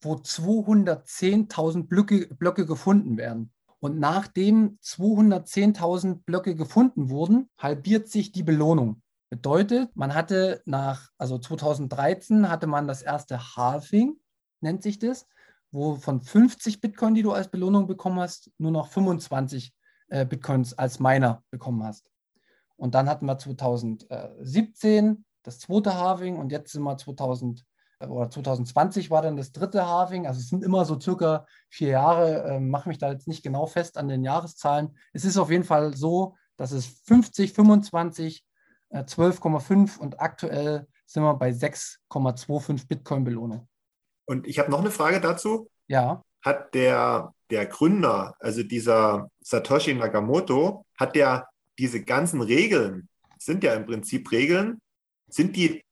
wo 0.00 0.14
210.000 0.14 1.86
Blöcke, 1.86 2.26
Blöcke 2.34 2.66
gefunden 2.66 3.16
werden. 3.16 3.52
Und 3.78 4.00
nachdem 4.00 4.80
210.000 4.82 6.24
Blöcke 6.24 6.56
gefunden 6.56 7.10
wurden, 7.10 7.48
halbiert 7.56 8.08
sich 8.08 8.32
die 8.32 8.42
Belohnung. 8.42 9.02
Bedeutet, 9.30 9.94
man 9.94 10.14
hatte 10.14 10.62
nach, 10.64 11.10
also 11.16 11.38
2013 11.38 12.48
hatte 12.48 12.66
man 12.66 12.88
das 12.88 13.02
erste 13.02 13.38
Halving, 13.54 14.16
nennt 14.60 14.82
sich 14.82 14.98
das, 14.98 15.28
wo 15.70 15.94
von 15.94 16.20
50 16.20 16.80
Bitcoin, 16.80 17.14
die 17.14 17.22
du 17.22 17.30
als 17.30 17.48
Belohnung 17.48 17.86
bekommen 17.86 18.18
hast, 18.18 18.50
nur 18.58 18.72
noch 18.72 18.88
25 18.88 19.72
äh, 20.08 20.26
Bitcoins 20.26 20.76
als 20.76 20.98
Miner 20.98 21.44
bekommen 21.52 21.84
hast. 21.84 22.10
Und 22.76 22.96
dann 22.96 23.08
hatten 23.08 23.26
wir 23.26 23.38
2017 23.38 25.24
das 25.48 25.60
zweite 25.60 25.94
Halving 25.94 26.36
und 26.36 26.52
jetzt 26.52 26.72
sind 26.72 26.82
wir 26.82 26.96
2000 26.96 27.64
äh, 28.00 28.06
oder 28.06 28.30
2020 28.30 29.10
war 29.10 29.22
dann 29.22 29.36
das 29.36 29.52
dritte 29.52 29.86
Halving. 29.86 30.26
Also 30.26 30.40
es 30.40 30.48
sind 30.48 30.62
immer 30.62 30.84
so 30.84 31.00
circa 31.00 31.46
vier 31.70 31.88
Jahre. 31.88 32.44
Äh, 32.44 32.60
Mache 32.60 32.88
mich 32.88 32.98
da 32.98 33.10
jetzt 33.10 33.28
nicht 33.28 33.42
genau 33.42 33.66
fest 33.66 33.96
an 33.96 34.08
den 34.08 34.24
Jahreszahlen. 34.24 34.96
Es 35.12 35.24
ist 35.24 35.38
auf 35.38 35.50
jeden 35.50 35.64
Fall 35.64 35.96
so, 35.96 36.36
dass 36.56 36.72
es 36.72 36.86
50, 37.06 37.52
25, 37.54 38.44
äh, 38.90 39.04
12,5 39.04 39.98
und 39.98 40.20
aktuell 40.20 40.86
sind 41.06 41.22
wir 41.22 41.34
bei 41.34 41.50
6,25 41.50 42.86
Bitcoin 42.86 43.24
Belohnung. 43.24 43.66
Und 44.26 44.46
ich 44.46 44.58
habe 44.58 44.70
noch 44.70 44.80
eine 44.80 44.90
Frage 44.90 45.20
dazu. 45.20 45.70
Ja. 45.86 46.22
Hat 46.42 46.74
der, 46.74 47.32
der 47.50 47.64
Gründer, 47.66 48.34
also 48.40 48.62
dieser 48.62 49.30
Satoshi 49.40 49.94
Nakamoto, 49.94 50.84
hat 50.98 51.14
der 51.16 51.48
diese 51.78 52.04
ganzen 52.04 52.42
Regeln, 52.42 53.08
sind 53.38 53.64
ja 53.64 53.72
im 53.74 53.86
Prinzip 53.86 54.30
Regeln, 54.30 54.80
sind 55.28 55.56
die 55.56 55.84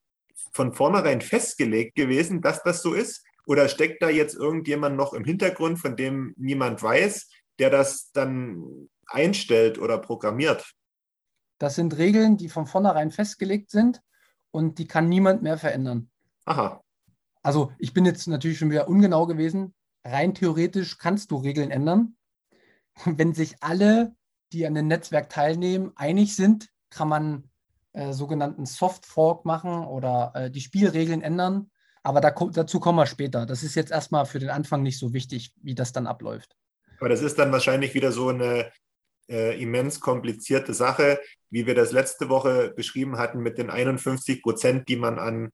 von 0.53 0.73
vornherein 0.73 1.21
festgelegt 1.21 1.95
gewesen, 1.95 2.41
dass 2.41 2.63
das 2.63 2.83
so 2.83 2.95
ist? 2.95 3.25
Oder 3.47 3.69
steckt 3.69 4.03
da 4.03 4.09
jetzt 4.09 4.35
irgendjemand 4.35 4.97
noch 4.97 5.13
im 5.13 5.25
Hintergrund, 5.25 5.79
von 5.79 5.97
dem 5.97 6.35
niemand 6.37 6.83
weiß, 6.83 7.29
der 7.59 7.71
das 7.71 8.11
dann 8.13 8.89
einstellt 9.07 9.79
oder 9.79 9.99
programmiert? 9.99 10.73
Das 11.59 11.77
sind 11.77 11.97
Regeln, 11.97 12.37
die 12.37 12.49
von 12.49 12.67
vornherein 12.67 13.11
festgelegt 13.11 13.71
sind 13.71 14.03
und 14.51 14.79
die 14.79 14.87
kann 14.87 15.09
niemand 15.09 15.43
mehr 15.43 15.59
verändern. 15.59 16.11
Aha. 16.45 16.83
Also 17.43 17.73
ich 17.79 17.93
bin 17.93 18.05
jetzt 18.05 18.27
natürlich 18.27 18.59
schon 18.59 18.71
wieder 18.71 18.89
ungenau 18.89 19.27
gewesen. 19.27 19.75
Rein 20.05 20.35
theoretisch 20.35 20.99
kannst 20.99 21.31
du 21.31 21.37
Regeln 21.37 21.71
ändern. 21.71 22.17
Wenn 23.05 23.35
sich 23.35 23.57
alle, 23.61 24.15
die 24.53 24.67
an 24.67 24.75
dem 24.75 24.89
Netzwerk 24.89 25.29
teilnehmen, 25.29 25.93
einig 25.97 26.35
sind, 26.35 26.69
kann 26.91 27.09
man 27.09 27.51
äh, 27.97 28.13
sogenannten 28.13 28.67
Soft 28.67 29.07
Fork 29.07 29.47
machen 29.47 29.87
oder 29.87 30.33
äh, 30.35 30.51
die 30.51 30.61
Spielregeln 30.61 31.23
ändern. 31.23 31.71
Aber 32.03 32.21
da, 32.21 32.31
dazu 32.31 32.79
kommen 32.79 32.99
wir 32.99 33.07
später. 33.07 33.47
Das 33.47 33.63
ist 33.63 33.75
jetzt 33.75 33.91
erstmal 33.91 34.27
für 34.27 34.39
den 34.39 34.51
Anfang 34.51 34.83
nicht 34.83 34.99
so 34.99 35.15
wichtig, 35.15 35.53
wie 35.63 35.75
das 35.75 35.93
dann 35.93 36.07
abläuft. 36.07 36.57
Aber 37.01 37.09
das 37.09 37.23
ist 37.23 37.39
dann 37.39 37.53
wahrscheinlich 37.53 37.95
wieder 37.95 38.13
so 38.13 38.29
eine 38.29 38.71
äh, 39.31 39.61
immens 39.61 40.01
komplizierte 40.01 40.75
Sache, 40.75 41.19
wie 41.49 41.67
wir 41.67 41.75
das 41.75 41.91
letzte 41.91 42.29
Woche 42.29 42.75
beschrieben 42.77 43.17
hatten 43.17 43.41
mit 43.41 43.57
den 43.57 43.71
51 43.71 44.43
Prozent, 44.43 44.91
die 44.91 44.97
man 44.97 45.19
an 45.19 45.51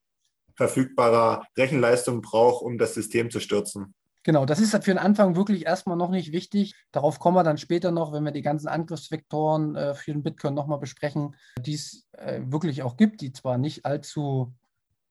verfügbarer 0.57 1.47
Rechenleistung 1.57 2.23
braucht, 2.23 2.65
um 2.65 2.77
das 2.77 2.95
System 2.95 3.31
zu 3.31 3.39
stürzen. 3.39 3.95
Genau, 4.25 4.47
das 4.47 4.61
ist 4.61 4.71
für 4.71 4.91
den 4.91 4.99
Anfang 4.99 5.35
wirklich 5.35 5.67
erstmal 5.67 5.97
noch 5.97 6.11
nicht 6.11 6.31
wichtig. 6.33 6.75
Darauf 6.93 7.19
kommen 7.19 7.37
wir 7.37 7.43
dann 7.43 7.59
später 7.59 7.91
noch, 7.91 8.12
wenn 8.12 8.25
wir 8.25 8.31
die 8.31 8.43
ganzen 8.43 8.69
Angriffsvektoren 8.69 9.75
äh, 9.75 9.95
für 9.95 10.12
den 10.12 10.23
Bitcoin 10.23 10.55
nochmal 10.55 10.79
besprechen, 10.79 11.35
die 11.59 11.75
es 11.75 12.07
äh, 12.12 12.41
wirklich 12.45 12.83
auch 12.85 12.97
gibt, 12.97 13.21
die 13.21 13.33
zwar 13.33 13.59
nicht 13.59 13.85
allzu, 13.85 14.55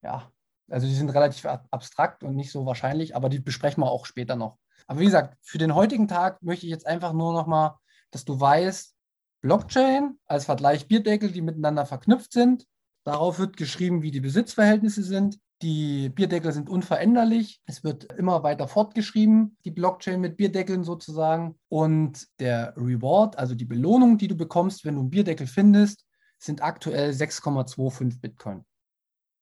ja, 0.01 0.31
also 0.69 0.87
die 0.87 0.93
sind 0.93 1.09
relativ 1.09 1.45
abstrakt 1.45 2.23
und 2.23 2.35
nicht 2.35 2.51
so 2.51 2.65
wahrscheinlich, 2.65 3.15
aber 3.15 3.27
die 3.27 3.39
besprechen 3.39 3.83
wir 3.83 3.91
auch 3.91 4.05
später 4.05 4.37
noch. 4.37 4.57
Aber 4.87 5.01
wie 5.01 5.05
gesagt, 5.05 5.37
für 5.41 5.57
den 5.57 5.75
heutigen 5.75 6.07
Tag 6.07 6.41
möchte 6.41 6.65
ich 6.65 6.71
jetzt 6.71 6.87
einfach 6.87 7.11
nur 7.11 7.33
nochmal, 7.33 7.75
dass 8.11 8.23
du 8.23 8.39
weißt, 8.39 8.95
Blockchain 9.41 10.19
als 10.27 10.45
Vergleich 10.45 10.87
Bierdeckel, 10.87 11.31
die 11.31 11.41
miteinander 11.41 11.85
verknüpft 11.85 12.31
sind. 12.31 12.65
Darauf 13.03 13.39
wird 13.39 13.57
geschrieben, 13.57 14.03
wie 14.03 14.11
die 14.11 14.21
Besitzverhältnisse 14.21 15.03
sind. 15.03 15.39
Die 15.61 16.09
Bierdeckel 16.09 16.51
sind 16.51 16.69
unveränderlich. 16.69 17.61
Es 17.65 17.83
wird 17.83 18.11
immer 18.13 18.41
weiter 18.41 18.67
fortgeschrieben, 18.67 19.57
die 19.63 19.71
Blockchain 19.71 20.19
mit 20.19 20.35
Bierdeckeln 20.35 20.83
sozusagen. 20.83 21.59
Und 21.69 22.27
der 22.39 22.73
Reward, 22.77 23.37
also 23.37 23.53
die 23.53 23.65
Belohnung, 23.65 24.17
die 24.17 24.27
du 24.27 24.35
bekommst, 24.35 24.85
wenn 24.85 24.95
du 24.95 25.01
einen 25.01 25.11
Bierdeckel 25.11 25.45
findest, 25.45 26.05
sind 26.39 26.63
aktuell 26.63 27.11
6,25 27.11 28.19
Bitcoin. 28.19 28.65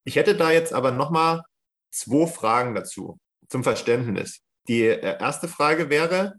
Ich 0.03 0.17
hätte 0.17 0.35
da 0.35 0.51
jetzt 0.51 0.73
aber 0.73 0.91
nochmal 0.91 1.43
zwei 1.91 2.27
Fragen 2.27 2.75
dazu 2.75 3.17
zum 3.47 3.63
Verständnis. 3.63 4.41
Die 4.67 4.83
äh, 4.83 5.17
erste 5.19 5.47
Frage 5.47 5.89
wäre, 5.89 6.35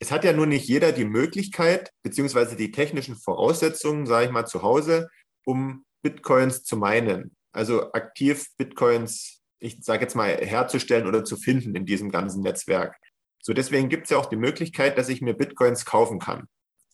es 0.00 0.10
hat 0.10 0.24
ja 0.24 0.32
nur 0.32 0.46
nicht 0.46 0.66
jeder 0.66 0.92
die 0.92 1.04
Möglichkeit, 1.04 1.92
beziehungsweise 2.02 2.56
die 2.56 2.72
technischen 2.72 3.16
Voraussetzungen, 3.16 4.06
sage 4.06 4.26
ich 4.26 4.32
mal, 4.32 4.46
zu 4.46 4.62
Hause, 4.62 5.08
um 5.44 5.84
Bitcoins 6.02 6.64
zu 6.64 6.76
meinen 6.76 7.36
also 7.52 7.92
aktiv 7.92 8.46
Bitcoins, 8.56 9.40
ich 9.58 9.84
sage 9.84 10.02
jetzt 10.02 10.14
mal, 10.14 10.36
herzustellen 10.36 11.06
oder 11.06 11.24
zu 11.24 11.36
finden 11.36 11.74
in 11.74 11.86
diesem 11.86 12.10
ganzen 12.10 12.42
Netzwerk. 12.42 12.96
So, 13.42 13.52
deswegen 13.52 13.88
gibt 13.88 14.04
es 14.04 14.10
ja 14.10 14.18
auch 14.18 14.26
die 14.26 14.36
Möglichkeit, 14.36 14.98
dass 14.98 15.08
ich 15.08 15.20
mir 15.22 15.34
Bitcoins 15.34 15.84
kaufen 15.84 16.18
kann. 16.18 16.46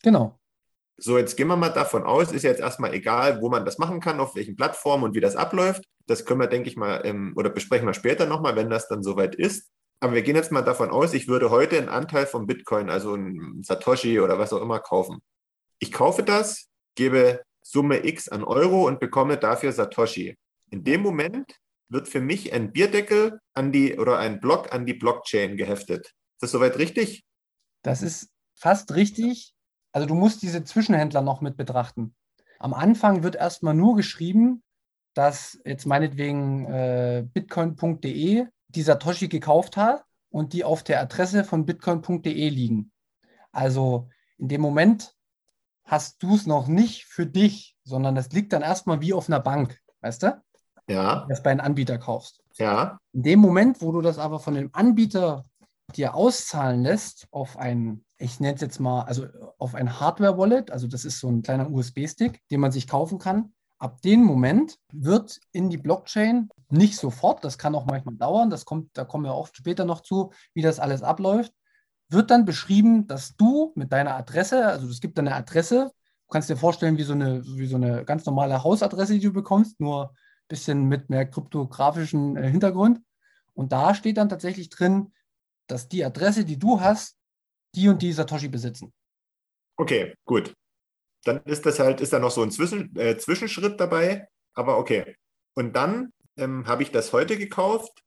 Genau. 0.03 0.39
So, 0.99 1.19
jetzt 1.19 1.37
gehen 1.37 1.49
wir 1.49 1.57
mal 1.57 1.71
davon 1.71 2.05
aus, 2.05 2.33
ist 2.33 2.45
jetzt 2.45 2.61
erstmal 2.61 2.95
egal, 2.95 3.43
wo 3.43 3.51
man 3.51 3.65
das 3.65 3.77
machen 3.77 4.01
kann, 4.01 4.19
auf 4.19 4.35
welchen 4.35 4.57
Plattformen 4.57 5.05
und 5.05 5.15
wie 5.15 5.21
das 5.21 5.37
abläuft. 5.37 5.85
Das 6.07 6.25
können 6.25 6.41
wir, 6.41 6.47
denke 6.47 6.69
ich 6.69 6.77
mal, 6.77 7.03
oder 7.35 7.51
besprechen 7.51 7.87
wir 7.87 7.95
später 7.95 8.27
nochmal, 8.27 8.57
wenn 8.57 8.71
das 8.71 8.89
dann 8.89 9.03
soweit 9.03 9.35
ist. 9.35 9.71
Aber 10.01 10.15
wir 10.15 10.23
gehen 10.23 10.37
jetzt 10.37 10.53
mal 10.53 10.63
davon 10.63 10.91
aus, 10.91 11.15
ich 11.15 11.27
würde 11.27 11.51
heute 11.51 11.79
einen 11.79 11.89
Anteil 11.89 12.27
von 12.27 12.47
Bitcoin, 12.47 12.91
also 12.91 13.15
ein 13.15 13.63
Satoshi 13.63 14.21
oder 14.21 14.39
was 14.39 14.53
auch 14.53 14.63
immer, 14.63 14.79
kaufen. 14.79 15.21
Ich 15.79 15.93
kaufe 15.93 16.23
das, 16.23 16.69
gebe 16.95 17.43
Summe 17.63 18.07
X 18.07 18.29
an 18.29 18.45
Euro 18.45 18.87
und 18.87 19.01
bekomme 19.01 19.37
dafür 19.37 19.73
Satoshi. 19.73 20.37
In 20.71 20.85
dem 20.85 21.03
Moment 21.03 21.59
wird 21.89 22.09
für 22.09 22.21
mich 22.21 22.53
ein 22.53 22.73
Bierdeckel 22.73 23.41
an 23.55 23.73
die 23.73 23.97
oder 23.97 24.19
ein 24.19 24.41
Block 24.41 24.73
an 24.75 24.87
die 24.87 24.95
Blockchain 24.95 25.57
geheftet. 25.57 26.07
Ist 26.07 26.43
das 26.43 26.51
soweit 26.51 26.79
richtig? 26.79 27.25
Das 27.83 28.03
ist 28.03 28.31
fast 28.55 28.95
richtig. 28.95 29.55
Also 29.93 30.07
du 30.07 30.15
musst 30.15 30.43
diese 30.43 30.65
Zwischenhändler 30.65 31.23
noch 31.23 31.41
mit 31.41 31.57
betrachten. 31.57 32.15
Am 32.59 32.75
Anfang 32.75 33.23
wird 33.23 33.37
erstmal 33.37 33.75
nur 33.75 33.97
geschrieben, 33.97 34.63
dass 35.15 35.59
jetzt 35.65 35.87
meinetwegen 35.87 36.67
äh, 36.67 37.25
bitcoin.de 37.33 38.47
die 38.69 38.83
Satoshi 38.83 39.29
gekauft 39.29 39.77
hat 39.77 40.05
und 40.29 40.53
die 40.53 40.65
auf 40.65 40.83
der 40.83 41.01
Adresse 41.01 41.45
von 41.45 41.65
bitcoin.de 41.65 42.49
liegen. 42.49 42.93
Also 43.53 44.11
in 44.37 44.49
dem 44.49 44.61
Moment 44.61 45.15
hast 45.85 46.23
du 46.23 46.35
es 46.35 46.47
noch 46.47 46.67
nicht 46.67 47.07
für 47.07 47.27
dich, 47.27 47.77
sondern 47.85 48.15
das 48.15 48.31
liegt 48.33 48.53
dann 48.53 48.63
erstmal 48.63 49.01
wie 49.01 49.15
auf 49.15 49.29
einer 49.29 49.41
Bank, 49.41 49.81
weißt 50.01 50.25
du? 50.25 50.43
Ja. 50.89 51.27
das 51.29 51.43
bei 51.43 51.51
einem 51.51 51.61
Anbieter 51.61 51.99
kaufst. 51.99 52.43
Ja. 52.57 52.99
In 53.13 53.23
dem 53.23 53.41
Moment, 53.41 53.81
wo 53.81 53.93
du 53.93 54.01
das 54.01 54.19
aber 54.19 54.41
von 54.41 54.55
dem 54.55 54.71
Anbieter 54.73 55.45
dir 55.95 56.15
auszahlen 56.15 56.83
lässt 56.83 57.29
auf 57.31 57.57
ein, 57.57 58.05
ich 58.19 58.41
nenne 58.41 58.55
es 58.55 58.61
jetzt 58.61 58.81
mal, 58.81 59.03
also 59.03 59.27
auf 59.59 59.75
ein 59.75 60.01
Hardware-Wallet, 60.01 60.71
also 60.71 60.87
das 60.87 61.05
ist 61.05 61.21
so 61.21 61.29
ein 61.29 61.43
kleiner 61.43 61.71
USB-Stick, 61.71 62.41
den 62.51 62.61
man 62.61 62.73
sich 62.73 62.89
kaufen 62.89 63.19
kann. 63.19 63.53
Ab 63.79 64.01
dem 64.03 64.25
Moment 64.25 64.79
wird 64.93 65.39
in 65.53 65.69
die 65.69 65.77
Blockchain 65.77 66.49
nicht 66.71 66.97
sofort, 66.97 67.45
das 67.45 67.59
kann 67.59 67.75
auch 67.75 67.85
manchmal 67.85 68.17
dauern, 68.17 68.51
das 68.51 68.65
kommt, 68.65 68.97
da 68.97 69.05
kommen 69.05 69.25
wir 69.25 69.35
auch 69.35 69.49
später 69.53 69.85
noch 69.85 70.01
zu, 70.01 70.33
wie 70.55 70.63
das 70.63 70.81
alles 70.81 71.03
abläuft, 71.03 71.53
wird 72.09 72.31
dann 72.31 72.45
beschrieben, 72.45 73.07
dass 73.07 73.37
du 73.37 73.73
mit 73.75 73.93
deiner 73.93 74.15
Adresse, 74.15 74.67
also 74.67 74.89
es 74.89 75.01
gibt 75.01 75.19
eine 75.19 75.35
Adresse, 75.35 75.93
du 76.27 76.33
kannst 76.33 76.49
dir 76.49 76.57
vorstellen, 76.57 76.97
wie 76.97 77.03
so 77.03 77.13
eine, 77.13 77.45
wie 77.45 77.67
so 77.67 77.77
eine 77.77 78.05
ganz 78.05 78.25
normale 78.25 78.65
Hausadresse, 78.65 79.15
die 79.15 79.21
du 79.21 79.33
bekommst, 79.33 79.79
nur 79.79 80.15
bisschen 80.49 80.85
mit 80.85 81.11
mehr 81.11 81.27
kryptografischen 81.27 82.37
äh, 82.37 82.51
Hintergrund. 82.51 83.01
Und 83.55 83.73
da 83.73 83.95
steht 83.95 84.19
dann 84.19 84.29
tatsächlich 84.29 84.69
drin, 84.69 85.13
dass 85.67 85.89
die 85.89 86.05
Adresse, 86.05 86.45
die 86.45 86.59
du 86.59 86.81
hast, 86.81 87.19
die 87.75 87.89
und 87.89 88.03
die 88.03 88.13
Satoshi 88.13 88.49
besitzen. 88.49 88.93
Okay, 89.77 90.15
gut. 90.25 90.55
Dann 91.25 91.43
ist 91.45 91.67
das 91.67 91.79
halt, 91.79 92.01
ist 92.01 92.13
da 92.13 92.19
noch 92.19 92.31
so 92.31 92.43
ein 92.43 92.51
Zwischen, 92.51 92.95
äh, 92.97 93.17
Zwischenschritt 93.19 93.81
dabei, 93.81 94.29
aber 94.55 94.79
okay. 94.79 95.17
Und 95.55 95.75
dann 95.75 96.13
ähm, 96.37 96.67
habe 96.67 96.83
ich 96.83 96.93
das 96.93 97.13
heute 97.13 97.37
gekauft. 97.37 98.03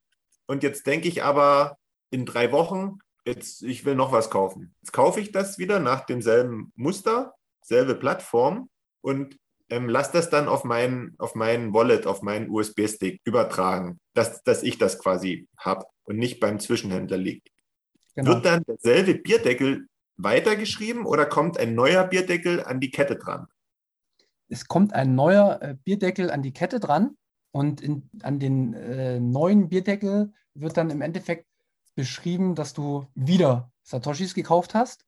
und 0.47 0.63
jetzt 0.63 0.87
denke 0.87 1.07
ich 1.07 1.23
aber 1.23 1.77
in 2.09 2.25
drei 2.25 2.51
Wochen, 2.51 2.99
jetzt, 3.25 3.61
ich 3.61 3.85
will 3.85 3.95
noch 3.95 4.11
was 4.11 4.29
kaufen. 4.29 4.75
Jetzt 4.81 4.93
kaufe 4.93 5.19
ich 5.19 5.31
das 5.31 5.57
wieder 5.59 5.79
nach 5.79 6.05
demselben 6.05 6.71
Muster, 6.75 7.35
selbe 7.61 7.95
Plattform 7.95 8.69
und 9.01 9.37
ähm, 9.69 9.87
lass 9.87 10.11
das 10.11 10.29
dann 10.29 10.47
auf 10.47 10.63
mein, 10.63 11.13
auf 11.17 11.35
mein 11.35 11.73
Wallet, 11.73 12.07
auf 12.07 12.21
meinen 12.21 12.49
USB-Stick 12.49 13.21
übertragen, 13.23 13.99
dass, 14.13 14.43
dass 14.43 14.63
ich 14.63 14.77
das 14.77 14.99
quasi 14.99 15.47
habe 15.57 15.85
und 16.03 16.17
nicht 16.17 16.39
beim 16.39 16.59
Zwischenhändler 16.59 17.17
liegt. 17.17 17.49
Genau. 18.15 18.33
Wird 18.33 18.45
dann 18.45 18.63
derselbe 18.63 19.15
Bierdeckel 19.15 19.87
weitergeschrieben 20.17 21.05
oder 21.05 21.25
kommt 21.25 21.57
ein 21.57 21.75
neuer 21.75 22.03
Bierdeckel 22.05 22.63
an 22.63 22.79
die 22.79 22.91
Kette 22.91 23.15
dran? 23.15 23.47
Es 24.49 24.67
kommt 24.67 24.93
ein 24.93 25.15
neuer 25.15 25.61
äh, 25.61 25.75
Bierdeckel 25.83 26.31
an 26.31 26.41
die 26.41 26.53
Kette 26.53 26.79
dran 26.79 27.15
und 27.51 27.81
in, 27.81 28.09
an 28.23 28.39
den 28.39 28.73
äh, 28.73 29.19
neuen 29.19 29.69
Bierdeckel 29.69 30.33
wird 30.55 30.77
dann 30.77 30.89
im 30.89 31.01
Endeffekt 31.01 31.45
beschrieben, 31.95 32.55
dass 32.55 32.73
du 32.73 33.05
wieder 33.13 33.71
Satoshis 33.83 34.33
gekauft 34.33 34.73
hast 34.73 35.05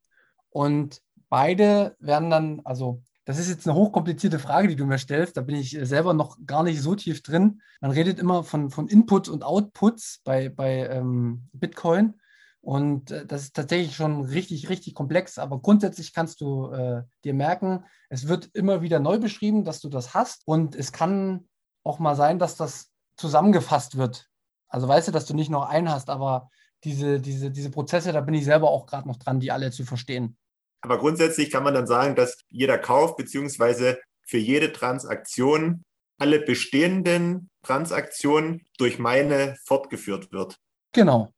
und 0.49 1.01
beide 1.29 1.95
werden 1.99 2.29
dann, 2.29 2.61
also 2.63 3.01
das 3.31 3.39
ist 3.39 3.47
jetzt 3.47 3.65
eine 3.65 3.77
hochkomplizierte 3.77 4.39
Frage, 4.39 4.67
die 4.67 4.75
du 4.75 4.85
mir 4.85 4.97
stellst. 4.97 5.37
Da 5.37 5.41
bin 5.41 5.55
ich 5.55 5.77
selber 5.83 6.13
noch 6.13 6.37
gar 6.45 6.63
nicht 6.63 6.81
so 6.81 6.95
tief 6.95 7.23
drin. 7.23 7.61
Man 7.79 7.91
redet 7.91 8.19
immer 8.19 8.43
von, 8.43 8.69
von 8.69 8.89
Inputs 8.89 9.29
und 9.29 9.45
Outputs 9.45 10.19
bei, 10.25 10.49
bei 10.49 10.89
ähm, 10.89 11.47
Bitcoin. 11.53 12.15
Und 12.59 13.11
äh, 13.11 13.25
das 13.25 13.43
ist 13.43 13.55
tatsächlich 13.55 13.95
schon 13.95 14.25
richtig, 14.25 14.67
richtig 14.67 14.95
komplex. 14.95 15.37
Aber 15.37 15.61
grundsätzlich 15.61 16.13
kannst 16.13 16.41
du 16.41 16.71
äh, 16.71 17.03
dir 17.23 17.33
merken, 17.33 17.85
es 18.09 18.27
wird 18.27 18.49
immer 18.53 18.81
wieder 18.81 18.99
neu 18.99 19.17
beschrieben, 19.17 19.63
dass 19.63 19.79
du 19.79 19.87
das 19.87 20.13
hast. 20.13 20.41
Und 20.45 20.75
es 20.75 20.91
kann 20.91 21.47
auch 21.85 21.99
mal 21.99 22.17
sein, 22.17 22.37
dass 22.37 22.57
das 22.57 22.91
zusammengefasst 23.15 23.95
wird. 23.95 24.27
Also 24.67 24.89
weißt 24.89 25.07
du, 25.07 25.13
dass 25.13 25.25
du 25.25 25.33
nicht 25.33 25.49
noch 25.49 25.69
einen 25.69 25.89
hast, 25.89 26.09
aber 26.09 26.49
diese, 26.83 27.21
diese, 27.21 27.49
diese 27.49 27.71
Prozesse, 27.71 28.11
da 28.11 28.19
bin 28.19 28.33
ich 28.33 28.43
selber 28.43 28.71
auch 28.71 28.87
gerade 28.87 29.07
noch 29.07 29.15
dran, 29.15 29.39
die 29.39 29.51
alle 29.51 29.71
zu 29.71 29.85
verstehen. 29.85 30.35
Aber 30.81 30.97
grundsätzlich 30.97 31.51
kann 31.51 31.63
man 31.63 31.73
dann 31.73 31.87
sagen, 31.87 32.15
dass 32.15 32.37
jeder 32.49 32.77
Kauf 32.77 33.15
beziehungsweise 33.15 33.99
für 34.25 34.37
jede 34.37 34.71
Transaktion 34.71 35.83
alle 36.17 36.39
bestehenden 36.39 37.49
Transaktionen 37.63 38.65
durch 38.77 38.99
meine 38.99 39.55
fortgeführt 39.65 40.31
wird. 40.31 40.57
Genau. 40.93 41.31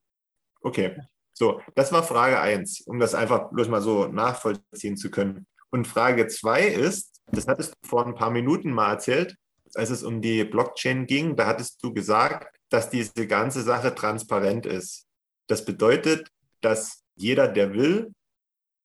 Okay. 0.62 0.98
So, 1.34 1.62
das 1.76 1.92
war 1.92 2.04
Frage 2.04 2.40
1, 2.40 2.82
um 2.82 3.00
das 3.00 3.16
einfach 3.16 3.50
bloß 3.50 3.68
mal 3.68 3.82
so 3.82 4.08
nachvollziehen 4.08 4.98
zu 4.98 5.10
können. 5.10 5.48
Und 5.72 5.88
Frage 5.88 6.28
2 6.28 6.68
ist, 6.68 7.22
das 7.28 7.48
hattest 7.48 7.74
du 7.74 7.88
vor 7.88 8.06
ein 8.06 8.16
paar 8.16 8.30
Minuten 8.30 8.72
mal 8.72 8.92
erzählt, 8.92 9.36
als 9.74 9.90
es 9.90 10.04
um 10.04 10.22
die 10.22 10.44
Blockchain 10.44 11.08
ging, 11.08 11.36
da 11.36 11.48
hattest 11.48 11.84
du 11.84 11.94
gesagt, 11.94 12.56
dass 12.70 12.90
diese 12.90 13.28
ganze 13.28 13.64
Sache 13.64 13.96
transparent 13.96 14.66
ist. 14.66 15.08
Das 15.48 15.66
bedeutet, 15.66 16.30
dass 16.62 17.04
jeder, 17.16 17.48
der 17.48 17.74
will, 17.74 18.14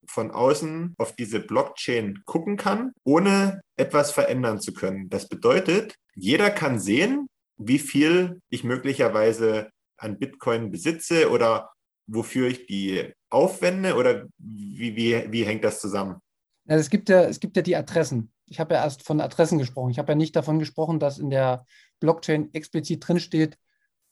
von 0.09 0.31
außen 0.31 0.95
auf 0.99 1.15
diese 1.15 1.41
Blockchain 1.41 2.23
gucken 2.25 2.57
kann, 2.57 2.93
ohne 3.05 3.61
etwas 3.77 4.11
verändern 4.11 4.61
zu 4.61 4.73
können. 4.73 5.09
Das 5.09 5.29
bedeutet, 5.29 5.95
jeder 6.15 6.51
kann 6.51 6.79
sehen, 6.79 7.29
wie 7.57 7.79
viel 7.79 8.41
ich 8.49 8.65
möglicherweise 8.65 9.71
an 9.97 10.19
Bitcoin 10.19 10.71
besitze 10.71 11.31
oder 11.31 11.71
wofür 12.07 12.49
ich 12.49 12.67
die 12.67 13.13
aufwende 13.31 13.95
oder 13.97 14.27
wie, 14.39 14.97
wie, 14.97 15.31
wie 15.31 15.45
hängt 15.45 15.65
das 15.65 15.81
zusammen? 15.81 16.21
Ja, 16.65 16.77
es, 16.77 16.91
gibt 16.91 17.09
ja, 17.09 17.23
es 17.25 17.41
gibt 17.41 17.57
ja 17.57 17.63
die 17.63 17.77
Adressen. 17.77 18.33
Ich 18.47 18.61
habe 18.61 18.75
ja 18.75 18.83
erst 18.83 19.03
von 19.03 19.21
Adressen 19.21 19.59
gesprochen. 19.59 19.91
Ich 19.91 19.99
habe 19.99 20.13
ja 20.13 20.17
nicht 20.17 20.35
davon 20.37 20.59
gesprochen, 20.59 20.99
dass 20.99 21.19
in 21.19 21.31
der 21.31 21.67
Blockchain 22.01 22.53
explizit 22.55 23.07
drinsteht, 23.07 23.59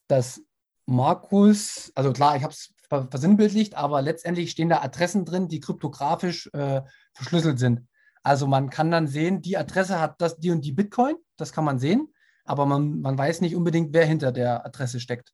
dass 0.09 0.43
Markus, 0.87 1.91
also 1.95 2.13
klar, 2.13 2.37
ich 2.37 2.43
habe 2.43 2.53
es 2.53 2.73
versinnbildlicht, 2.89 3.77
aber 3.77 4.03
letztendlich 4.03 4.51
stehen 4.51 4.69
da 4.69 4.81
Adressen 4.83 5.25
drin, 5.25 5.49
die 5.49 5.61
kryptografisch 5.61 6.49
äh, 6.53 6.83
verschlüsselt 7.13 7.59
sind. 7.59 7.87
Also 8.23 8.47
man 8.47 8.71
kann 8.71 8.91
dann 8.91 9.07
sehen, 9.07 9.43
die 9.43 9.57
Adresse 9.57 10.01
hat 10.01 10.21
das, 10.21 10.39
die 10.39 10.51
und 10.51 10.65
die 10.65 10.73
Bitcoin, 10.73 11.17
das 11.37 11.53
kann 11.53 11.65
man 11.65 11.79
sehen, 11.79 12.13
aber 12.45 12.67
man, 12.67 13.01
man 13.01 13.17
weiß 13.17 13.41
nicht 13.41 13.55
unbedingt, 13.55 13.93
wer 13.93 14.05
hinter 14.05 14.33
der 14.33 14.67
Adresse 14.67 15.01
steckt. 15.01 15.33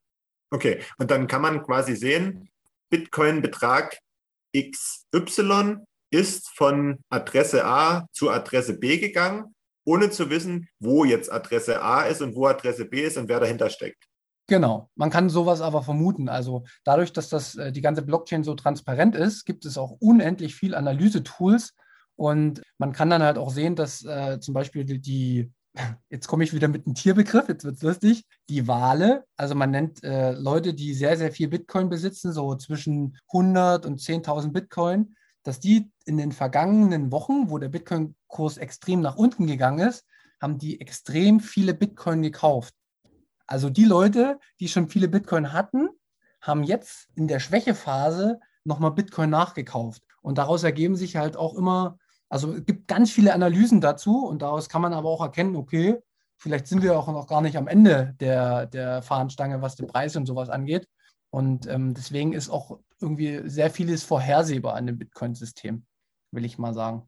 Okay, 0.50 0.82
und 0.98 1.10
dann 1.10 1.26
kann 1.26 1.40
man 1.40 1.62
quasi 1.62 1.96
sehen, 1.96 2.50
Bitcoin-Betrag 2.90 3.98
XY 4.54 5.78
ist 6.10 6.50
von 6.50 6.98
Adresse 7.08 7.64
A 7.64 8.06
zu 8.12 8.30
Adresse 8.30 8.78
B 8.78 8.98
gegangen, 8.98 9.54
ohne 9.84 10.10
zu 10.10 10.28
wissen, 10.28 10.68
wo 10.78 11.04
jetzt 11.04 11.32
Adresse 11.32 11.82
A 11.82 12.02
ist 12.02 12.20
und 12.20 12.34
wo 12.34 12.46
Adresse 12.46 12.84
B 12.84 13.02
ist 13.02 13.16
und 13.16 13.28
wer 13.28 13.40
dahinter 13.40 13.70
steckt. 13.70 14.04
Genau, 14.48 14.90
man 14.96 15.10
kann 15.10 15.30
sowas 15.30 15.60
aber 15.60 15.82
vermuten. 15.82 16.28
Also 16.28 16.64
dadurch, 16.84 17.12
dass 17.12 17.28
das 17.28 17.54
äh, 17.54 17.72
die 17.72 17.80
ganze 17.80 18.02
Blockchain 18.02 18.44
so 18.44 18.54
transparent 18.54 19.14
ist, 19.14 19.44
gibt 19.44 19.64
es 19.64 19.78
auch 19.78 19.96
unendlich 20.00 20.54
viel 20.54 20.74
Analyse-Tools 20.74 21.74
und 22.16 22.62
man 22.78 22.92
kann 22.92 23.10
dann 23.10 23.22
halt 23.22 23.38
auch 23.38 23.50
sehen, 23.50 23.76
dass 23.76 24.04
äh, 24.04 24.40
zum 24.40 24.54
Beispiel 24.54 24.84
die, 24.84 25.50
jetzt 26.10 26.26
komme 26.26 26.44
ich 26.44 26.52
wieder 26.52 26.68
mit 26.68 26.86
einem 26.86 26.94
Tierbegriff, 26.94 27.48
jetzt 27.48 27.64
wird 27.64 27.76
es 27.76 27.82
lustig, 27.82 28.24
die 28.48 28.68
Wale, 28.68 29.24
also 29.36 29.54
man 29.54 29.70
nennt 29.70 30.02
äh, 30.04 30.32
Leute, 30.32 30.74
die 30.74 30.92
sehr, 30.94 31.16
sehr 31.16 31.32
viel 31.32 31.48
Bitcoin 31.48 31.88
besitzen, 31.88 32.32
so 32.32 32.54
zwischen 32.56 33.16
100 33.28 33.86
und 33.86 34.00
10.000 34.00 34.52
Bitcoin, 34.52 35.14
dass 35.44 35.60
die 35.60 35.90
in 36.04 36.16
den 36.16 36.32
vergangenen 36.32 37.10
Wochen, 37.12 37.48
wo 37.48 37.58
der 37.58 37.68
Bitcoin-Kurs 37.68 38.58
extrem 38.58 39.00
nach 39.00 39.16
unten 39.16 39.46
gegangen 39.46 39.88
ist, 39.88 40.04
haben 40.40 40.58
die 40.58 40.80
extrem 40.80 41.40
viele 41.40 41.74
Bitcoin 41.74 42.22
gekauft. 42.22 42.74
Also 43.52 43.68
die 43.68 43.84
Leute, 43.84 44.40
die 44.60 44.68
schon 44.68 44.88
viele 44.88 45.08
Bitcoin 45.08 45.52
hatten, 45.52 45.90
haben 46.40 46.62
jetzt 46.62 47.10
in 47.16 47.28
der 47.28 47.38
Schwächephase 47.38 48.40
nochmal 48.64 48.92
Bitcoin 48.92 49.28
nachgekauft. 49.28 50.02
Und 50.22 50.38
daraus 50.38 50.62
ergeben 50.62 50.96
sich 50.96 51.16
halt 51.16 51.36
auch 51.36 51.54
immer, 51.54 51.98
also 52.30 52.54
es 52.54 52.64
gibt 52.64 52.88
ganz 52.88 53.10
viele 53.10 53.34
Analysen 53.34 53.82
dazu 53.82 54.26
und 54.26 54.40
daraus 54.40 54.70
kann 54.70 54.80
man 54.80 54.94
aber 54.94 55.10
auch 55.10 55.20
erkennen, 55.20 55.54
okay, 55.54 55.98
vielleicht 56.38 56.66
sind 56.66 56.82
wir 56.82 56.98
auch 56.98 57.08
noch 57.08 57.26
gar 57.26 57.42
nicht 57.42 57.58
am 57.58 57.68
Ende 57.68 58.16
der, 58.20 58.64
der 58.64 59.02
Fahnenstange, 59.02 59.60
was 59.60 59.76
den 59.76 59.86
Preis 59.86 60.16
und 60.16 60.24
sowas 60.24 60.48
angeht. 60.48 60.88
Und 61.28 61.66
ähm, 61.66 61.92
deswegen 61.92 62.32
ist 62.32 62.48
auch 62.48 62.78
irgendwie 63.02 63.42
sehr 63.50 63.68
vieles 63.68 64.02
vorhersehbar 64.02 64.76
an 64.76 64.86
dem 64.86 64.96
Bitcoin-System, 64.96 65.84
will 66.30 66.46
ich 66.46 66.56
mal 66.56 66.72
sagen. 66.72 67.06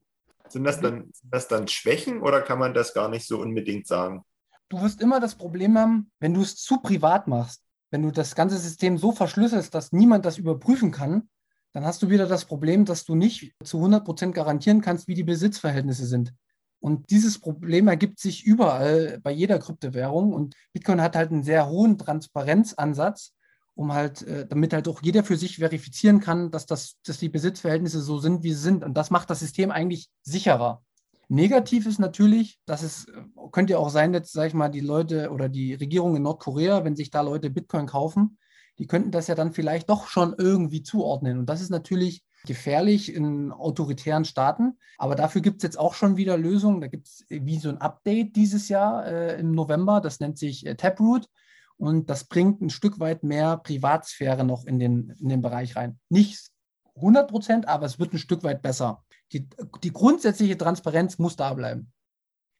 Sind 0.49 0.65
das, 0.65 0.79
dann, 0.79 1.11
sind 1.11 1.33
das 1.33 1.49
dann 1.49 1.69
Schwächen 1.69 2.21
oder 2.21 2.43
kann 2.43 2.59
man 2.59 2.75
das 2.75 2.93
gar 2.93 3.09
nicht 3.09 3.27
so 3.27 3.41
unbedingt 3.41 3.87
sagen? 3.87 4.27
Du 4.75 4.83
wirst 4.83 5.01
immer 5.01 5.21
das 5.21 5.35
Problem 5.35 5.79
haben, 5.79 6.11
wenn 6.21 6.35
du 6.35 6.43
es 6.43 6.57
zu 6.57 6.79
privat 6.79 7.29
machst, 7.29 7.63
wenn 7.91 8.03
du 8.03 8.11
das 8.11 8.35
ganze 8.35 8.59
System 8.59 8.99
so 8.99 9.13
verschlüsselst, 9.13 9.75
dass 9.75 9.93
niemand 9.93 10.25
das 10.25 10.39
überprüfen 10.39 10.91
kann, 10.91 11.29
dann 11.73 11.85
hast 11.85 12.03
du 12.03 12.11
wieder 12.11 12.27
das 12.27 12.45
Problem, 12.45 12.85
dass 12.85 13.05
du 13.05 13.15
nicht 13.15 13.55
zu 13.63 13.79
100 13.79 14.05
Prozent 14.05 14.35
garantieren 14.35 14.81
kannst, 14.81 15.09
wie 15.09 15.15
die 15.15 15.25
Besitzverhältnisse 15.25 16.07
sind. 16.07 16.33
Und 16.81 17.11
dieses 17.11 17.39
Problem 17.39 17.89
ergibt 17.89 18.21
sich 18.21 18.45
überall 18.45 19.19
bei 19.23 19.31
jeder 19.31 19.59
Kryptowährung. 19.59 20.33
Und 20.33 20.55
Bitcoin 20.73 21.01
hat 21.01 21.17
halt 21.17 21.31
einen 21.31 21.43
sehr 21.43 21.69
hohen 21.69 21.97
Transparenzansatz, 21.99 23.33
um 23.75 23.93
halt, 23.93 24.23
äh, 24.23 24.47
damit 24.47 24.73
halt 24.73 24.87
auch 24.87 25.03
jeder 25.03 25.25
für 25.25 25.37
sich 25.37 25.57
verifizieren 25.57 26.21
kann, 26.21 26.51
dass, 26.51 26.67
das, 26.67 26.97
dass 27.05 27.19
die 27.19 27.29
Besitzverhältnisse 27.29 28.03
so 28.03 28.19
sind, 28.19 28.43
wie 28.43 28.53
sie 28.53 28.61
sind. 28.61 28.85
Und 28.85 28.95
das 28.95 29.11
macht 29.11 29.31
das 29.31 29.41
System 29.41 29.71
eigentlich 29.71 30.11
sicherer. 30.23 30.83
Negativ 31.29 31.87
ist 31.87 31.99
natürlich, 31.99 32.61
dass 32.67 32.83
es 32.83 33.07
könnte 33.53 33.75
ja 33.75 33.79
auch 33.79 33.91
sein, 33.91 34.13
jetzt 34.13 34.33
sage 34.33 34.49
ich 34.49 34.55
mal, 34.55 34.69
die 34.69 34.81
Leute 34.81 35.31
oder 35.31 35.49
die 35.49 35.75
Regierung 35.75 36.17
in 36.17 36.23
Nordkorea, 36.23 36.85
wenn 36.85 36.97
sich 36.97 37.11
da 37.11 37.21
Leute 37.21 37.51
Bitcoin 37.51 37.87
kaufen, 37.87 38.39
die 38.79 38.87
könnten 38.87 39.11
das 39.11 39.29
ja 39.29 39.35
dann 39.35 39.53
vielleicht 39.53 39.89
doch 39.89 40.09
schon 40.09 40.35
irgendwie 40.37 40.83
zuordnen. 40.83 41.39
Und 41.39 41.47
das 41.47 41.61
ist 41.61 41.71
natürlich 41.71 42.25
gefährlich 42.47 43.15
in 43.15 43.53
autoritären 43.53 44.25
Staaten. 44.25 44.79
Aber 44.99 45.15
dafür 45.15 45.41
gibt 45.41 45.59
es 45.59 45.63
jetzt 45.63 45.79
auch 45.79 45.95
schon 45.95 46.17
wieder 46.17 46.37
Lösungen. 46.37 46.81
Da 46.81 46.89
gibt 46.89 47.07
es 47.07 47.25
wie 47.29 47.59
so 47.59 47.69
ein 47.69 47.79
Update 47.79 48.37
dieses 48.37 48.69
Jahr 48.69 49.07
äh, 49.07 49.39
im 49.39 49.53
November. 49.53 50.01
Das 50.01 50.21
nennt 50.21 50.39
sich 50.39 50.67
äh, 50.67 50.75
Taproot. 50.75 51.29
Und 51.77 52.11
das 52.11 52.25
bringt 52.25 52.61
ein 52.61 52.71
Stück 52.71 53.01
weit 53.01 53.25
mehr 53.25 53.57
Privatsphäre 53.57 54.45
noch 54.45 54.65
in 54.65 54.79
den, 54.79 55.11
in 55.21 55.29
den 55.29 55.43
Bereich 55.43 55.75
rein. 55.77 55.99
Nicht 56.09 56.51
100 56.97 57.29
Prozent, 57.29 57.69
aber 57.69 57.87
es 57.87 57.99
wird 57.99 58.13
ein 58.13 58.19
Stück 58.19 58.45
weit 58.45 58.63
besser 58.63 59.04
die, 59.33 59.49
die 59.83 59.93
grundsätzliche 59.93 60.57
Transparenz 60.57 61.19
muss 61.19 61.37
da 61.37 61.53
bleiben. 61.55 61.93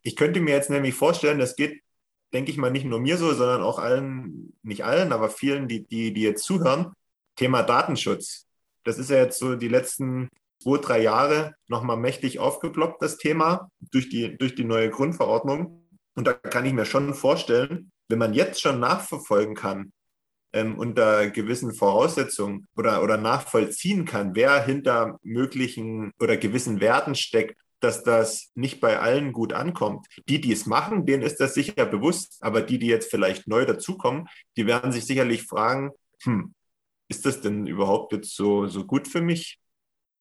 Ich 0.03 0.17
könnte 0.17 0.41
mir 0.41 0.55
jetzt 0.55 0.71
nämlich 0.71 0.95
vorstellen, 0.95 1.39
das 1.39 1.57
geht, 1.57 1.83
denke 2.33 2.51
ich 2.51 2.57
mal, 2.57 2.71
nicht 2.71 2.85
nur 2.85 3.01
mir 3.01 3.17
so, 3.17 3.33
sondern 3.33 3.63
auch 3.63 3.79
allen, 3.79 4.55
nicht 4.63 4.85
allen, 4.85 5.13
aber 5.13 5.31
vielen, 5.31 5.69
die, 5.69 5.87
die, 5.87 6.13
die 6.13 6.23
jetzt 6.23 6.45
zuhören, 6.45 6.93
Thema 7.37 7.63
Datenschutz. 7.63 8.47
Das 8.85 8.99
ist 8.99 9.11
ja 9.11 9.17
jetzt 9.17 9.39
so 9.39 9.57
die 9.57 9.69
letzten 9.69 10.29
zwei, 10.63 10.79
drei 10.79 11.03
Jahre 11.03 11.55
nochmal 11.69 11.97
mächtig 11.97 12.39
aufgeploppt, 12.39 13.03
das 13.03 13.19
Thema, 13.19 13.71
durch 13.81 14.09
die, 14.09 14.37
durch 14.37 14.55
die 14.55 14.65
neue 14.65 14.91
Grundverordnung. 14.91 15.89
Und 16.15 16.27
da 16.27 16.33
kann 16.33 16.67
ich 16.67 16.73
mir 16.73 16.85
schon 16.85 17.15
vorstellen, 17.15 17.91
wenn 18.09 18.19
man 18.19 18.35
jetzt 18.35 18.61
schon 18.61 18.81
nachverfolgen 18.81 19.55
kann, 19.55 19.93
ähm, 20.55 20.79
unter 20.79 21.29
gewissen 21.31 21.75
Voraussetzungen 21.75 22.67
oder, 22.77 23.03
oder 23.03 23.19
nachvollziehen 23.19 24.05
kann, 24.05 24.35
wer 24.35 24.65
hinter 24.65 25.19
möglichen 25.23 26.13
oder 26.21 26.37
gewissen 26.37 26.81
Werten 26.81 27.15
steckt, 27.15 27.61
dass 27.81 28.03
das 28.03 28.51
nicht 28.55 28.81
bei 28.81 28.99
allen 28.99 29.33
gut 29.33 29.53
ankommt. 29.53 30.07
Die, 30.29 30.41
die 30.41 30.53
es 30.53 30.65
machen, 30.65 31.05
denen 31.05 31.23
ist 31.23 31.41
das 31.41 31.55
sicher 31.55 31.85
bewusst, 31.85 32.39
aber 32.41 32.63
die, 32.63 32.79
die 32.79 32.87
jetzt 32.87 33.11
vielleicht 33.11 33.47
neu 33.47 33.67
dazukommen, 33.67 34.29
die 34.57 34.67
werden 34.67 34.93
sich 34.93 35.05
sicherlich 35.05 35.43
fragen, 35.43 35.91
hm, 36.23 36.55
ist 37.09 37.27
das 37.27 37.41
denn 37.41 37.67
überhaupt 37.67 38.13
jetzt 38.13 38.35
so, 38.35 38.67
so 38.69 38.87
gut 38.87 39.09
für 39.09 39.21
mich? 39.21 39.61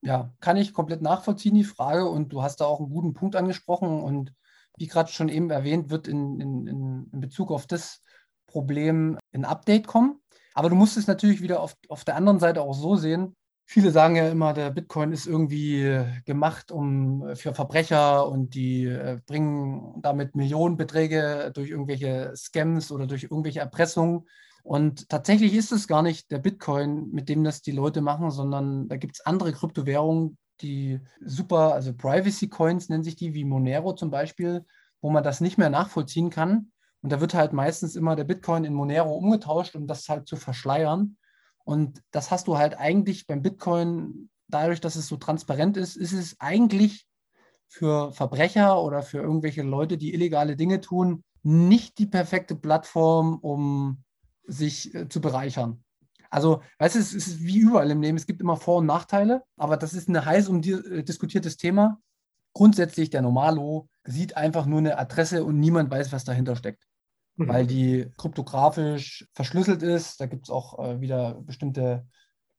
Ja, 0.01 0.33
kann 0.41 0.57
ich 0.57 0.73
komplett 0.73 1.01
nachvollziehen, 1.01 1.55
die 1.55 1.63
Frage. 1.63 2.09
Und 2.09 2.33
du 2.33 2.43
hast 2.43 2.57
da 2.57 2.65
auch 2.65 2.79
einen 2.79 2.89
guten 2.89 3.13
Punkt 3.13 3.37
angesprochen. 3.37 4.01
Und 4.01 4.33
wie 4.77 4.87
gerade 4.87 5.11
schon 5.11 5.29
eben 5.29 5.49
erwähnt, 5.49 5.89
wird 5.89 6.09
in, 6.09 6.41
in, 6.41 7.09
in 7.13 7.19
Bezug 7.21 7.51
auf 7.51 7.67
das 7.67 8.01
Problem 8.47 9.17
ein 9.31 9.45
Update 9.45 9.87
kommen. 9.87 10.19
Aber 10.53 10.69
du 10.69 10.75
musst 10.75 10.97
es 10.97 11.07
natürlich 11.07 11.41
wieder 11.41 11.59
auf, 11.59 11.75
auf 11.89 12.03
der 12.03 12.15
anderen 12.15 12.39
Seite 12.39 12.61
auch 12.61 12.73
so 12.73 12.95
sehen. 12.95 13.35
Viele 13.65 13.91
sagen 13.91 14.15
ja 14.15 14.27
immer, 14.27 14.53
der 14.53 14.71
Bitcoin 14.71 15.13
ist 15.13 15.25
irgendwie 15.25 16.01
gemacht 16.25 16.71
um, 16.71 17.35
für 17.35 17.53
Verbrecher 17.53 18.27
und 18.27 18.55
die 18.55 18.85
äh, 18.85 19.19
bringen 19.25 20.01
damit 20.01 20.35
Millionenbeträge 20.35 21.51
durch 21.53 21.69
irgendwelche 21.69 22.33
Scams 22.35 22.91
oder 22.91 23.07
durch 23.07 23.23
irgendwelche 23.23 23.61
Erpressungen. 23.61 24.27
Und 24.63 25.09
tatsächlich 25.09 25.53
ist 25.53 25.71
es 25.71 25.87
gar 25.87 26.01
nicht 26.01 26.29
der 26.31 26.39
Bitcoin, 26.39 27.09
mit 27.11 27.29
dem 27.29 27.43
das 27.43 27.61
die 27.61 27.71
Leute 27.71 28.01
machen, 28.01 28.31
sondern 28.31 28.89
da 28.89 28.97
gibt 28.97 29.15
es 29.15 29.25
andere 29.25 29.53
Kryptowährungen, 29.53 30.37
die 30.61 30.99
super, 31.21 31.73
also 31.73 31.93
Privacy 31.93 32.49
Coins 32.49 32.89
nennen 32.89 33.03
sich 33.03 33.15
die, 33.15 33.33
wie 33.33 33.43
Monero 33.45 33.93
zum 33.93 34.11
Beispiel, 34.11 34.65
wo 35.01 35.09
man 35.09 35.23
das 35.23 35.41
nicht 35.41 35.57
mehr 35.57 35.69
nachvollziehen 35.69 36.29
kann. 36.29 36.71
Und 37.03 37.11
da 37.11 37.19
wird 37.19 37.33
halt 37.33 37.51
meistens 37.53 37.95
immer 37.95 38.15
der 38.15 38.23
Bitcoin 38.23 38.63
in 38.63 38.73
Monero 38.73 39.13
umgetauscht, 39.13 39.75
um 39.75 39.87
das 39.87 40.07
halt 40.07 40.27
zu 40.27 40.37
verschleiern. 40.37 41.17
Und 41.65 42.01
das 42.11 42.31
hast 42.31 42.47
du 42.47 42.57
halt 42.57 42.77
eigentlich 42.77 43.27
beim 43.27 43.41
Bitcoin, 43.41 44.29
dadurch, 44.47 44.79
dass 44.79 44.95
es 44.95 45.07
so 45.07 45.17
transparent 45.17 45.75
ist, 45.75 45.97
ist 45.97 46.13
es 46.13 46.39
eigentlich 46.39 47.05
für 47.67 48.13
Verbrecher 48.13 48.81
oder 48.81 49.01
für 49.01 49.17
irgendwelche 49.17 49.63
Leute, 49.63 49.97
die 49.97 50.13
illegale 50.13 50.55
Dinge 50.55 50.79
tun, 50.79 51.23
nicht 51.41 51.97
die 51.97 52.05
perfekte 52.05 52.55
Plattform, 52.55 53.37
um 53.39 54.03
sich 54.45 54.95
äh, 54.95 55.09
zu 55.09 55.19
bereichern. 55.19 55.83
Also, 56.29 56.61
weißt 56.79 56.95
du, 56.95 56.99
es 56.99 57.13
ist 57.13 57.43
wie 57.43 57.57
überall 57.57 57.91
im 57.91 58.01
Leben, 58.01 58.17
es 58.17 58.25
gibt 58.25 58.41
immer 58.41 58.55
Vor- 58.55 58.77
und 58.77 58.85
Nachteile, 58.85 59.43
aber 59.57 59.75
das 59.75 59.93
ist 59.93 60.07
ein 60.07 60.25
heiß 60.25 60.47
umdiskutiertes 60.49 61.55
äh, 61.55 61.57
Thema. 61.57 61.99
Grundsätzlich, 62.53 63.09
der 63.09 63.21
Normalo 63.21 63.89
sieht 64.03 64.37
einfach 64.37 64.65
nur 64.65 64.79
eine 64.79 64.97
Adresse 64.97 65.43
und 65.43 65.59
niemand 65.59 65.91
weiß, 65.91 66.11
was 66.11 66.23
dahinter 66.23 66.55
steckt, 66.55 66.83
mhm. 67.35 67.47
weil 67.47 67.67
die 67.67 68.11
kryptografisch 68.17 69.27
verschlüsselt 69.33 69.83
ist. 69.83 70.19
Da 70.19 70.25
gibt 70.25 70.45
es 70.45 70.49
auch 70.49 70.79
äh, 70.79 71.01
wieder 71.01 71.35
bestimmte, 71.41 72.07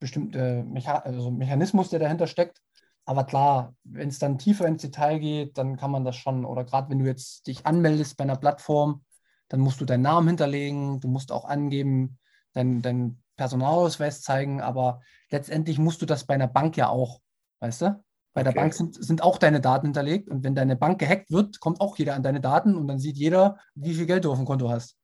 bestimmte 0.01 0.65
Mecha 0.65 0.99
also 0.99 1.31
Mechanismus, 1.31 1.91
der 1.91 2.01
dahinter 2.01 2.27
steckt. 2.27 2.61
Aber 3.07 3.25
klar, 3.25 3.75
wenn 3.85 4.09
es 4.09 4.19
dann 4.19 4.39
tiefer 4.39 4.67
ins 4.67 4.83
Detail 4.83 5.19
geht, 5.19 5.59
dann 5.59 5.77
kann 5.77 5.91
man 5.91 6.05
das 6.05 6.17
schon, 6.17 6.45
oder 6.45 6.65
gerade 6.65 6.89
wenn 6.91 7.01
du 7.01 7.05
jetzt 7.05 7.47
dich 7.47 7.67
anmeldest 7.67 8.17
bei 8.17 8.25
einer 8.25 8.37
Plattform, 8.37 9.05
dann 9.49 9.61
musst 9.61 9.81
du 9.81 9.85
deinen 9.85 10.03
Namen 10.03 10.29
hinterlegen, 10.29 11.01
du 11.01 11.09
musst 11.09 11.31
auch 11.31 11.45
angeben, 11.45 12.19
deinen 12.55 12.81
dein 12.81 13.23
Personalausweis 13.37 14.23
zeigen, 14.23 14.61
aber 14.61 15.01
letztendlich 15.31 15.79
musst 15.79 16.01
du 16.01 16.07
das 16.07 16.25
bei 16.25 16.35
einer 16.35 16.49
Bank 16.49 16.77
ja 16.77 16.89
auch, 16.89 17.21
weißt 17.61 17.83
du? 17.83 18.04
Bei 18.35 18.41
okay. 18.41 18.53
der 18.53 18.61
Bank 18.61 18.75
sind, 18.75 19.03
sind 19.03 19.23
auch 19.23 19.39
deine 19.39 19.61
Daten 19.61 19.87
hinterlegt 19.87 20.29
und 20.29 20.43
wenn 20.43 20.55
deine 20.55 20.77
Bank 20.77 20.99
gehackt 20.99 21.31
wird, 21.31 21.61
kommt 21.61 21.81
auch 21.81 21.97
jeder 21.97 22.15
an 22.15 22.25
deine 22.25 22.41
Daten 22.41 22.75
und 22.75 22.89
dann 22.89 22.99
sieht 22.99 23.17
jeder, 23.17 23.59
wie 23.75 23.95
viel 23.95 24.07
Geld 24.07 24.25
du 24.25 24.33
auf 24.33 24.39
dem 24.39 24.47
Konto 24.47 24.69
hast. 24.69 24.97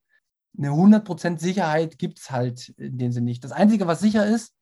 Eine 0.58 0.70
100% 0.70 1.38
Sicherheit 1.38 1.96
gibt 1.96 2.18
es 2.18 2.30
halt 2.32 2.70
in 2.70 2.98
dem 2.98 3.12
Sinne 3.12 3.26
nicht. 3.26 3.44
Das 3.44 3.52
Einzige, 3.52 3.86
was 3.86 4.00
sicher 4.00 4.26
ist, 4.26 4.52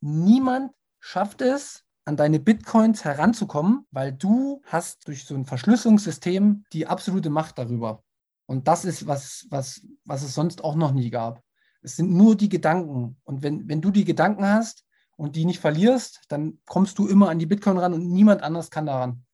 niemand 0.00 0.72
schafft 1.00 1.40
es, 1.40 1.84
an 2.04 2.16
deine 2.16 2.40
Bitcoins 2.40 3.04
heranzukommen, 3.04 3.86
weil 3.90 4.12
du 4.12 4.62
hast 4.64 5.06
durch 5.06 5.26
so 5.26 5.34
ein 5.34 5.44
Verschlüsselungssystem 5.44 6.64
die 6.72 6.86
absolute 6.86 7.28
Macht 7.28 7.58
darüber. 7.58 8.02
Und 8.46 8.66
das 8.66 8.86
ist, 8.86 9.06
was, 9.06 9.46
was, 9.50 9.82
was 10.06 10.22
es 10.22 10.34
sonst 10.34 10.64
auch 10.64 10.74
noch 10.74 10.92
nie 10.92 11.10
gab. 11.10 11.42
Es 11.82 11.96
sind 11.96 12.10
nur 12.10 12.34
die 12.34 12.48
Gedanken. 12.48 13.18
Und 13.24 13.42
wenn, 13.42 13.68
wenn 13.68 13.82
du 13.82 13.90
die 13.90 14.06
Gedanken 14.06 14.46
hast 14.46 14.86
und 15.18 15.36
die 15.36 15.44
nicht 15.44 15.60
verlierst, 15.60 16.22
dann 16.28 16.58
kommst 16.64 16.98
du 16.98 17.08
immer 17.08 17.28
an 17.28 17.38
die 17.38 17.46
Bitcoin 17.46 17.76
ran 17.76 17.92
und 17.92 18.08
niemand 18.08 18.42
anders 18.42 18.70
kann 18.70 18.86
daran. 18.86 19.24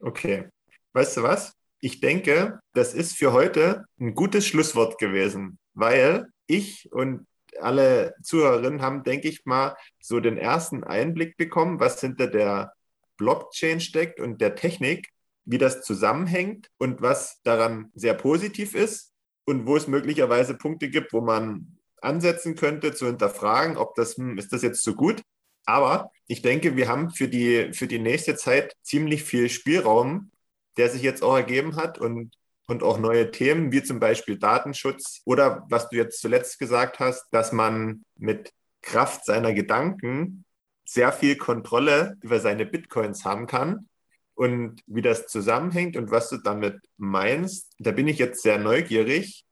Okay. 0.00 0.48
Weißt 0.92 1.16
du 1.16 1.22
was? 1.22 1.54
Ich 1.80 2.00
denke, 2.00 2.58
das 2.74 2.92
ist 2.92 3.16
für 3.16 3.32
heute 3.32 3.84
ein 3.98 4.14
gutes 4.14 4.46
Schlusswort 4.46 4.98
gewesen, 4.98 5.58
weil 5.72 6.26
ich 6.46 6.90
und 6.92 7.26
alle 7.60 8.14
Zuhörerinnen 8.22 8.82
haben, 8.82 9.04
denke 9.04 9.28
ich 9.28 9.44
mal, 9.44 9.76
so 10.00 10.20
den 10.20 10.36
ersten 10.36 10.84
Einblick 10.84 11.36
bekommen, 11.36 11.80
was 11.80 12.00
hinter 12.00 12.26
der 12.26 12.72
Blockchain 13.16 13.80
steckt 13.80 14.20
und 14.20 14.40
der 14.40 14.56
Technik 14.56 15.08
wie 15.44 15.58
das 15.58 15.82
zusammenhängt 15.82 16.70
und 16.78 17.02
was 17.02 17.40
daran 17.42 17.90
sehr 17.94 18.14
positiv 18.14 18.74
ist 18.74 19.12
und 19.46 19.66
wo 19.66 19.76
es 19.76 19.88
möglicherweise 19.88 20.54
Punkte 20.54 20.90
gibt, 20.90 21.12
wo 21.12 21.20
man 21.20 21.78
ansetzen 22.02 22.54
könnte, 22.56 22.94
zu 22.94 23.06
hinterfragen, 23.06 23.76
ob 23.76 23.94
das, 23.94 24.16
hm, 24.16 24.38
ist 24.38 24.52
das 24.52 24.62
jetzt 24.62 24.82
so 24.82 24.94
gut? 24.94 25.22
Aber 25.66 26.10
ich 26.26 26.42
denke, 26.42 26.76
wir 26.76 26.88
haben 26.88 27.10
für 27.10 27.28
die, 27.28 27.72
für 27.72 27.86
die 27.86 27.98
nächste 27.98 28.36
Zeit 28.36 28.74
ziemlich 28.82 29.24
viel 29.24 29.48
Spielraum, 29.48 30.30
der 30.76 30.90
sich 30.90 31.02
jetzt 31.02 31.22
auch 31.22 31.36
ergeben 31.36 31.76
hat 31.76 31.98
und, 31.98 32.34
und 32.66 32.82
auch 32.82 32.98
neue 32.98 33.30
Themen, 33.30 33.72
wie 33.72 33.82
zum 33.82 34.00
Beispiel 34.00 34.38
Datenschutz 34.38 35.22
oder 35.24 35.66
was 35.68 35.88
du 35.88 35.96
jetzt 35.96 36.20
zuletzt 36.20 36.58
gesagt 36.58 36.98
hast, 36.98 37.26
dass 37.30 37.52
man 37.52 38.04
mit 38.16 38.52
Kraft 38.82 39.24
seiner 39.24 39.52
Gedanken 39.52 40.44
sehr 40.84 41.12
viel 41.12 41.36
Kontrolle 41.36 42.16
über 42.22 42.40
seine 42.40 42.66
Bitcoins 42.66 43.24
haben 43.24 43.46
kann 43.46 43.88
und 44.34 44.82
wie 44.86 45.02
das 45.02 45.26
zusammenhängt 45.26 45.96
und 45.96 46.10
was 46.10 46.30
du 46.30 46.38
damit 46.38 46.80
meinst, 46.96 47.74
da 47.78 47.92
bin 47.92 48.08
ich 48.08 48.18
jetzt 48.18 48.42
sehr 48.42 48.58
neugierig. 48.58 49.44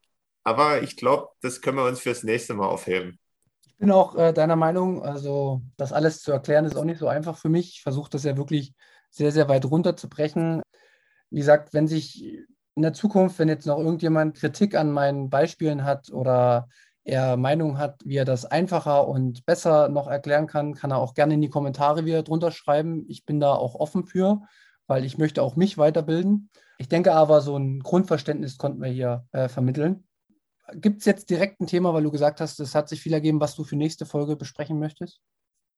Aber 0.49 0.83
ich 0.83 0.97
glaube, 0.97 1.29
das 1.43 1.61
können 1.61 1.77
wir 1.77 1.85
uns 1.85 2.01
fürs 2.01 2.23
nächste 2.23 2.55
Mal 2.55 2.67
aufheben. 2.67 3.19
Ich 3.67 3.77
bin 3.77 3.91
auch 3.91 4.17
äh, 4.17 4.33
deiner 4.33 4.57
Meinung, 4.57 5.03
also 5.03 5.61
das 5.77 5.93
alles 5.93 6.23
zu 6.23 6.33
erklären, 6.33 6.65
ist 6.65 6.75
auch 6.75 6.85
nicht 6.85 6.99
so 6.99 7.07
einfach 7.07 7.37
für 7.37 7.51
mich. 7.51 7.75
Ich 7.75 7.83
versuche 7.83 8.09
das 8.09 8.25
ja 8.25 8.39
wirklich 8.39 8.73
sehr, 9.11 9.31
sehr 9.31 9.47
weit 9.51 9.67
runterzubrechen. 9.67 10.63
Wie 11.29 11.39
gesagt, 11.39 11.75
wenn 11.75 11.87
sich 11.87 12.25
in 12.75 12.83
der 12.83 12.95
Zukunft, 12.95 13.39
wenn 13.39 13.51
jetzt 13.51 13.67
noch 13.67 13.79
irgendjemand 13.79 14.39
Kritik 14.39 14.75
an 14.75 14.91
meinen 14.91 15.29
Beispielen 15.29 15.85
hat 15.85 16.11
oder 16.11 16.69
er 17.05 17.37
Meinung 17.37 17.77
hat, 17.77 18.01
wie 18.07 18.17
er 18.17 18.25
das 18.25 18.47
einfacher 18.47 19.07
und 19.07 19.45
besser 19.45 19.91
noch 19.91 20.09
erklären 20.09 20.47
kann, 20.47 20.73
kann 20.73 20.93
er 20.93 20.99
auch 20.99 21.13
gerne 21.13 21.35
in 21.35 21.43
die 21.43 21.51
Kommentare 21.51 22.07
wieder 22.07 22.23
drunter 22.23 22.53
schreiben. 22.53 23.05
Ich 23.07 23.27
bin 23.27 23.39
da 23.39 23.53
auch 23.53 23.75
offen 23.75 24.07
für 24.07 24.41
weil 24.89 25.05
ich 25.05 25.19
möchte 25.19 25.43
auch 25.43 25.55
mich 25.55 25.79
weiterbilden. 25.79 26.51
Ich 26.79 26.89
denke 26.89 27.13
aber, 27.13 27.41
so 27.41 27.57
ein 27.57 27.81
Grundverständnis 27.81 28.59
konnten 28.59 28.83
wir 28.83 28.89
hier 28.89 29.27
äh, 29.33 29.49
vermitteln. 29.49 30.08
Gibt 30.75 31.01
es 31.01 31.07
jetzt 31.07 31.31
direkt 31.31 31.61
ein 31.61 31.67
Thema, 31.67 31.95
weil 31.95 32.03
du 32.03 32.11
gesagt 32.11 32.41
hast, 32.41 32.61
es 32.61 32.75
hat 32.75 32.89
sich 32.89 33.01
viel 33.01 33.13
ergeben, 33.13 33.41
was 33.41 33.55
du 33.55 33.65
für 33.65 33.77
nächste 33.77 34.07
Folge 34.07 34.37
besprechen 34.37 34.79
möchtest? 34.79 35.21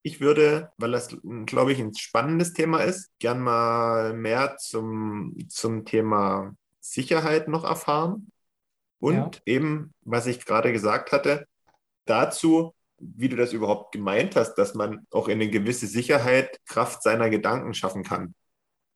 Ich 0.03 0.21
würde, 0.21 0.73
weil 0.79 0.93
das, 0.93 1.17
glaube 1.47 1.73
ich, 1.73 1.79
ein 1.79 1.95
spannendes 1.95 2.55
Thema 2.55 2.81
ist, 2.81 3.11
gern 3.19 3.41
mal 3.41 4.15
mehr 4.15 4.57
zum, 4.57 5.37
zum 5.49 5.85
Thema 5.85 6.55
Sicherheit 6.81 7.49
noch 7.49 7.65
erfahren. 7.65 8.31
Und 8.99 9.37
ja. 9.37 9.43
eben, 9.47 9.95
was 10.03 10.27
ich 10.27 10.45
gerade 10.45 10.73
gesagt 10.73 11.13
hatte, 11.13 11.47
dazu, 12.07 12.75
wie 12.99 13.29
du 13.29 13.37
das 13.37 13.53
überhaupt 13.53 13.93
gemeint 13.93 14.37
hast, 14.37 14.55
dass 14.55 14.75
man 14.75 15.07
auch 15.11 15.29
eine 15.29 15.49
gewisse 15.49 15.87
Sicherheit 15.87 16.61
Kraft 16.67 17.03
seiner 17.03 17.31
Gedanken 17.31 17.75
schaffen 17.75 18.03
kann 18.03 18.35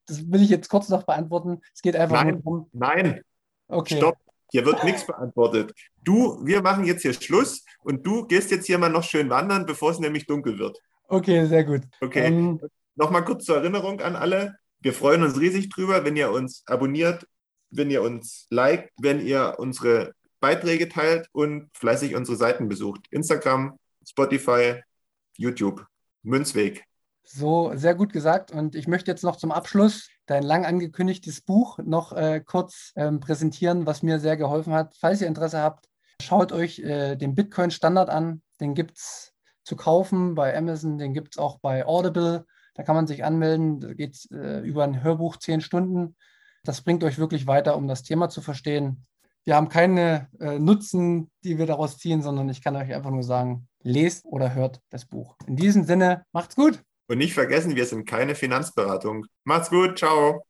das 0.05 0.31
will 0.31 0.41
ich 0.41 0.49
jetzt 0.49 0.69
kurz 0.69 0.89
noch 0.89 1.03
beantworten. 1.03 1.61
Es 1.73 1.81
geht 1.81 1.95
einfach 1.95 2.23
nein, 2.23 2.41
nur 2.43 2.47
um. 2.47 2.69
Nein. 2.73 3.21
Okay. 3.67 3.97
Stopp. 3.97 4.17
Hier 4.55 4.65
wird 4.65 4.85
nichts 4.85 5.05
beantwortet. 5.05 5.73
Du, 6.01 6.39
wir 6.45 6.61
machen 6.61 6.85
jetzt 6.85 7.01
hier 7.01 7.11
Schluss 7.11 7.65
und 7.83 8.07
du 8.07 8.25
gehst 8.25 8.51
jetzt 8.51 8.67
hier 8.67 8.77
mal 8.77 8.87
noch 8.87 9.03
schön 9.03 9.29
wandern, 9.29 9.65
bevor 9.65 9.91
es 9.91 9.99
nämlich 9.99 10.27
dunkel 10.27 10.57
wird. 10.57 10.79
Okay, 11.09 11.45
sehr 11.45 11.65
gut. 11.65 11.81
Okay. 11.99 12.27
Ähm, 12.27 12.61
Nochmal 12.95 13.25
kurz 13.25 13.43
zur 13.43 13.57
Erinnerung 13.57 13.99
an 13.99 14.15
alle. 14.15 14.55
Wir 14.79 14.93
freuen 14.93 15.23
uns 15.23 15.37
riesig 15.37 15.67
drüber, 15.67 16.05
wenn 16.05 16.15
ihr 16.15 16.31
uns 16.31 16.63
abonniert, 16.67 17.27
wenn 17.69 17.91
ihr 17.91 18.01
uns 18.01 18.47
liked, 18.49 18.93
wenn 18.97 19.19
ihr 19.19 19.55
unsere 19.57 20.13
Beiträge 20.39 20.87
teilt 20.87 21.27
und 21.33 21.69
fleißig 21.73 22.15
unsere 22.15 22.37
Seiten 22.37 22.69
besucht. 22.69 23.07
Instagram, 23.11 23.77
Spotify, 24.07 24.83
YouTube, 25.35 25.85
Münzweg. 26.23 26.85
So, 27.25 27.73
sehr 27.75 27.93
gut 27.93 28.13
gesagt. 28.13 28.51
Und 28.51 28.73
ich 28.73 28.87
möchte 28.87 29.11
jetzt 29.11 29.25
noch 29.25 29.35
zum 29.35 29.51
Abschluss 29.51 30.07
dein 30.25 30.43
lang 30.43 30.65
angekündigtes 30.65 31.41
Buch 31.41 31.79
noch 31.83 32.13
äh, 32.13 32.41
kurz 32.45 32.91
ähm, 32.95 33.19
präsentieren, 33.19 33.85
was 33.85 34.03
mir 34.03 34.19
sehr 34.19 34.37
geholfen 34.37 34.73
hat. 34.73 34.95
Falls 34.99 35.21
ihr 35.21 35.27
Interesse 35.27 35.59
habt, 35.59 35.87
schaut 36.21 36.51
euch 36.51 36.79
äh, 36.79 37.15
den 37.15 37.35
Bitcoin 37.35 37.71
Standard 37.71 38.09
an. 38.09 38.41
Den 38.59 38.73
gibt 38.73 38.97
es 38.97 39.33
zu 39.63 39.75
kaufen 39.75 40.35
bei 40.35 40.55
Amazon, 40.55 40.97
den 40.97 41.13
gibt 41.13 41.35
es 41.35 41.37
auch 41.37 41.59
bei 41.59 41.85
Audible. 41.85 42.45
Da 42.75 42.83
kann 42.83 42.95
man 42.95 43.07
sich 43.07 43.23
anmelden. 43.23 43.79
Da 43.79 43.93
geht 43.93 44.15
es 44.15 44.31
äh, 44.31 44.59
über 44.59 44.83
ein 44.83 45.01
Hörbuch 45.03 45.37
zehn 45.37 45.61
Stunden. 45.61 46.15
Das 46.63 46.81
bringt 46.81 47.03
euch 47.03 47.17
wirklich 47.17 47.47
weiter, 47.47 47.77
um 47.77 47.87
das 47.87 48.03
Thema 48.03 48.29
zu 48.29 48.41
verstehen. 48.41 49.05
Wir 49.45 49.55
haben 49.55 49.69
keine 49.69 50.27
äh, 50.39 50.57
Nutzen, 50.57 51.29
die 51.43 51.57
wir 51.57 51.67
daraus 51.67 51.97
ziehen, 51.99 52.23
sondern 52.23 52.49
ich 52.49 52.63
kann 52.63 52.75
euch 52.75 52.93
einfach 52.93 53.11
nur 53.11 53.23
sagen, 53.23 53.67
lest 53.83 54.25
oder 54.25 54.55
hört 54.55 54.81
das 54.89 55.05
Buch. 55.05 55.35
In 55.45 55.55
diesem 55.55 55.83
Sinne, 55.83 56.25
macht's 56.31 56.55
gut! 56.55 56.81
Und 57.07 57.17
nicht 57.19 57.33
vergessen, 57.33 57.75
wir 57.75 57.85
sind 57.85 58.05
keine 58.05 58.35
Finanzberatung. 58.35 59.25
Macht's 59.43 59.69
gut, 59.69 59.97
ciao. 59.99 60.43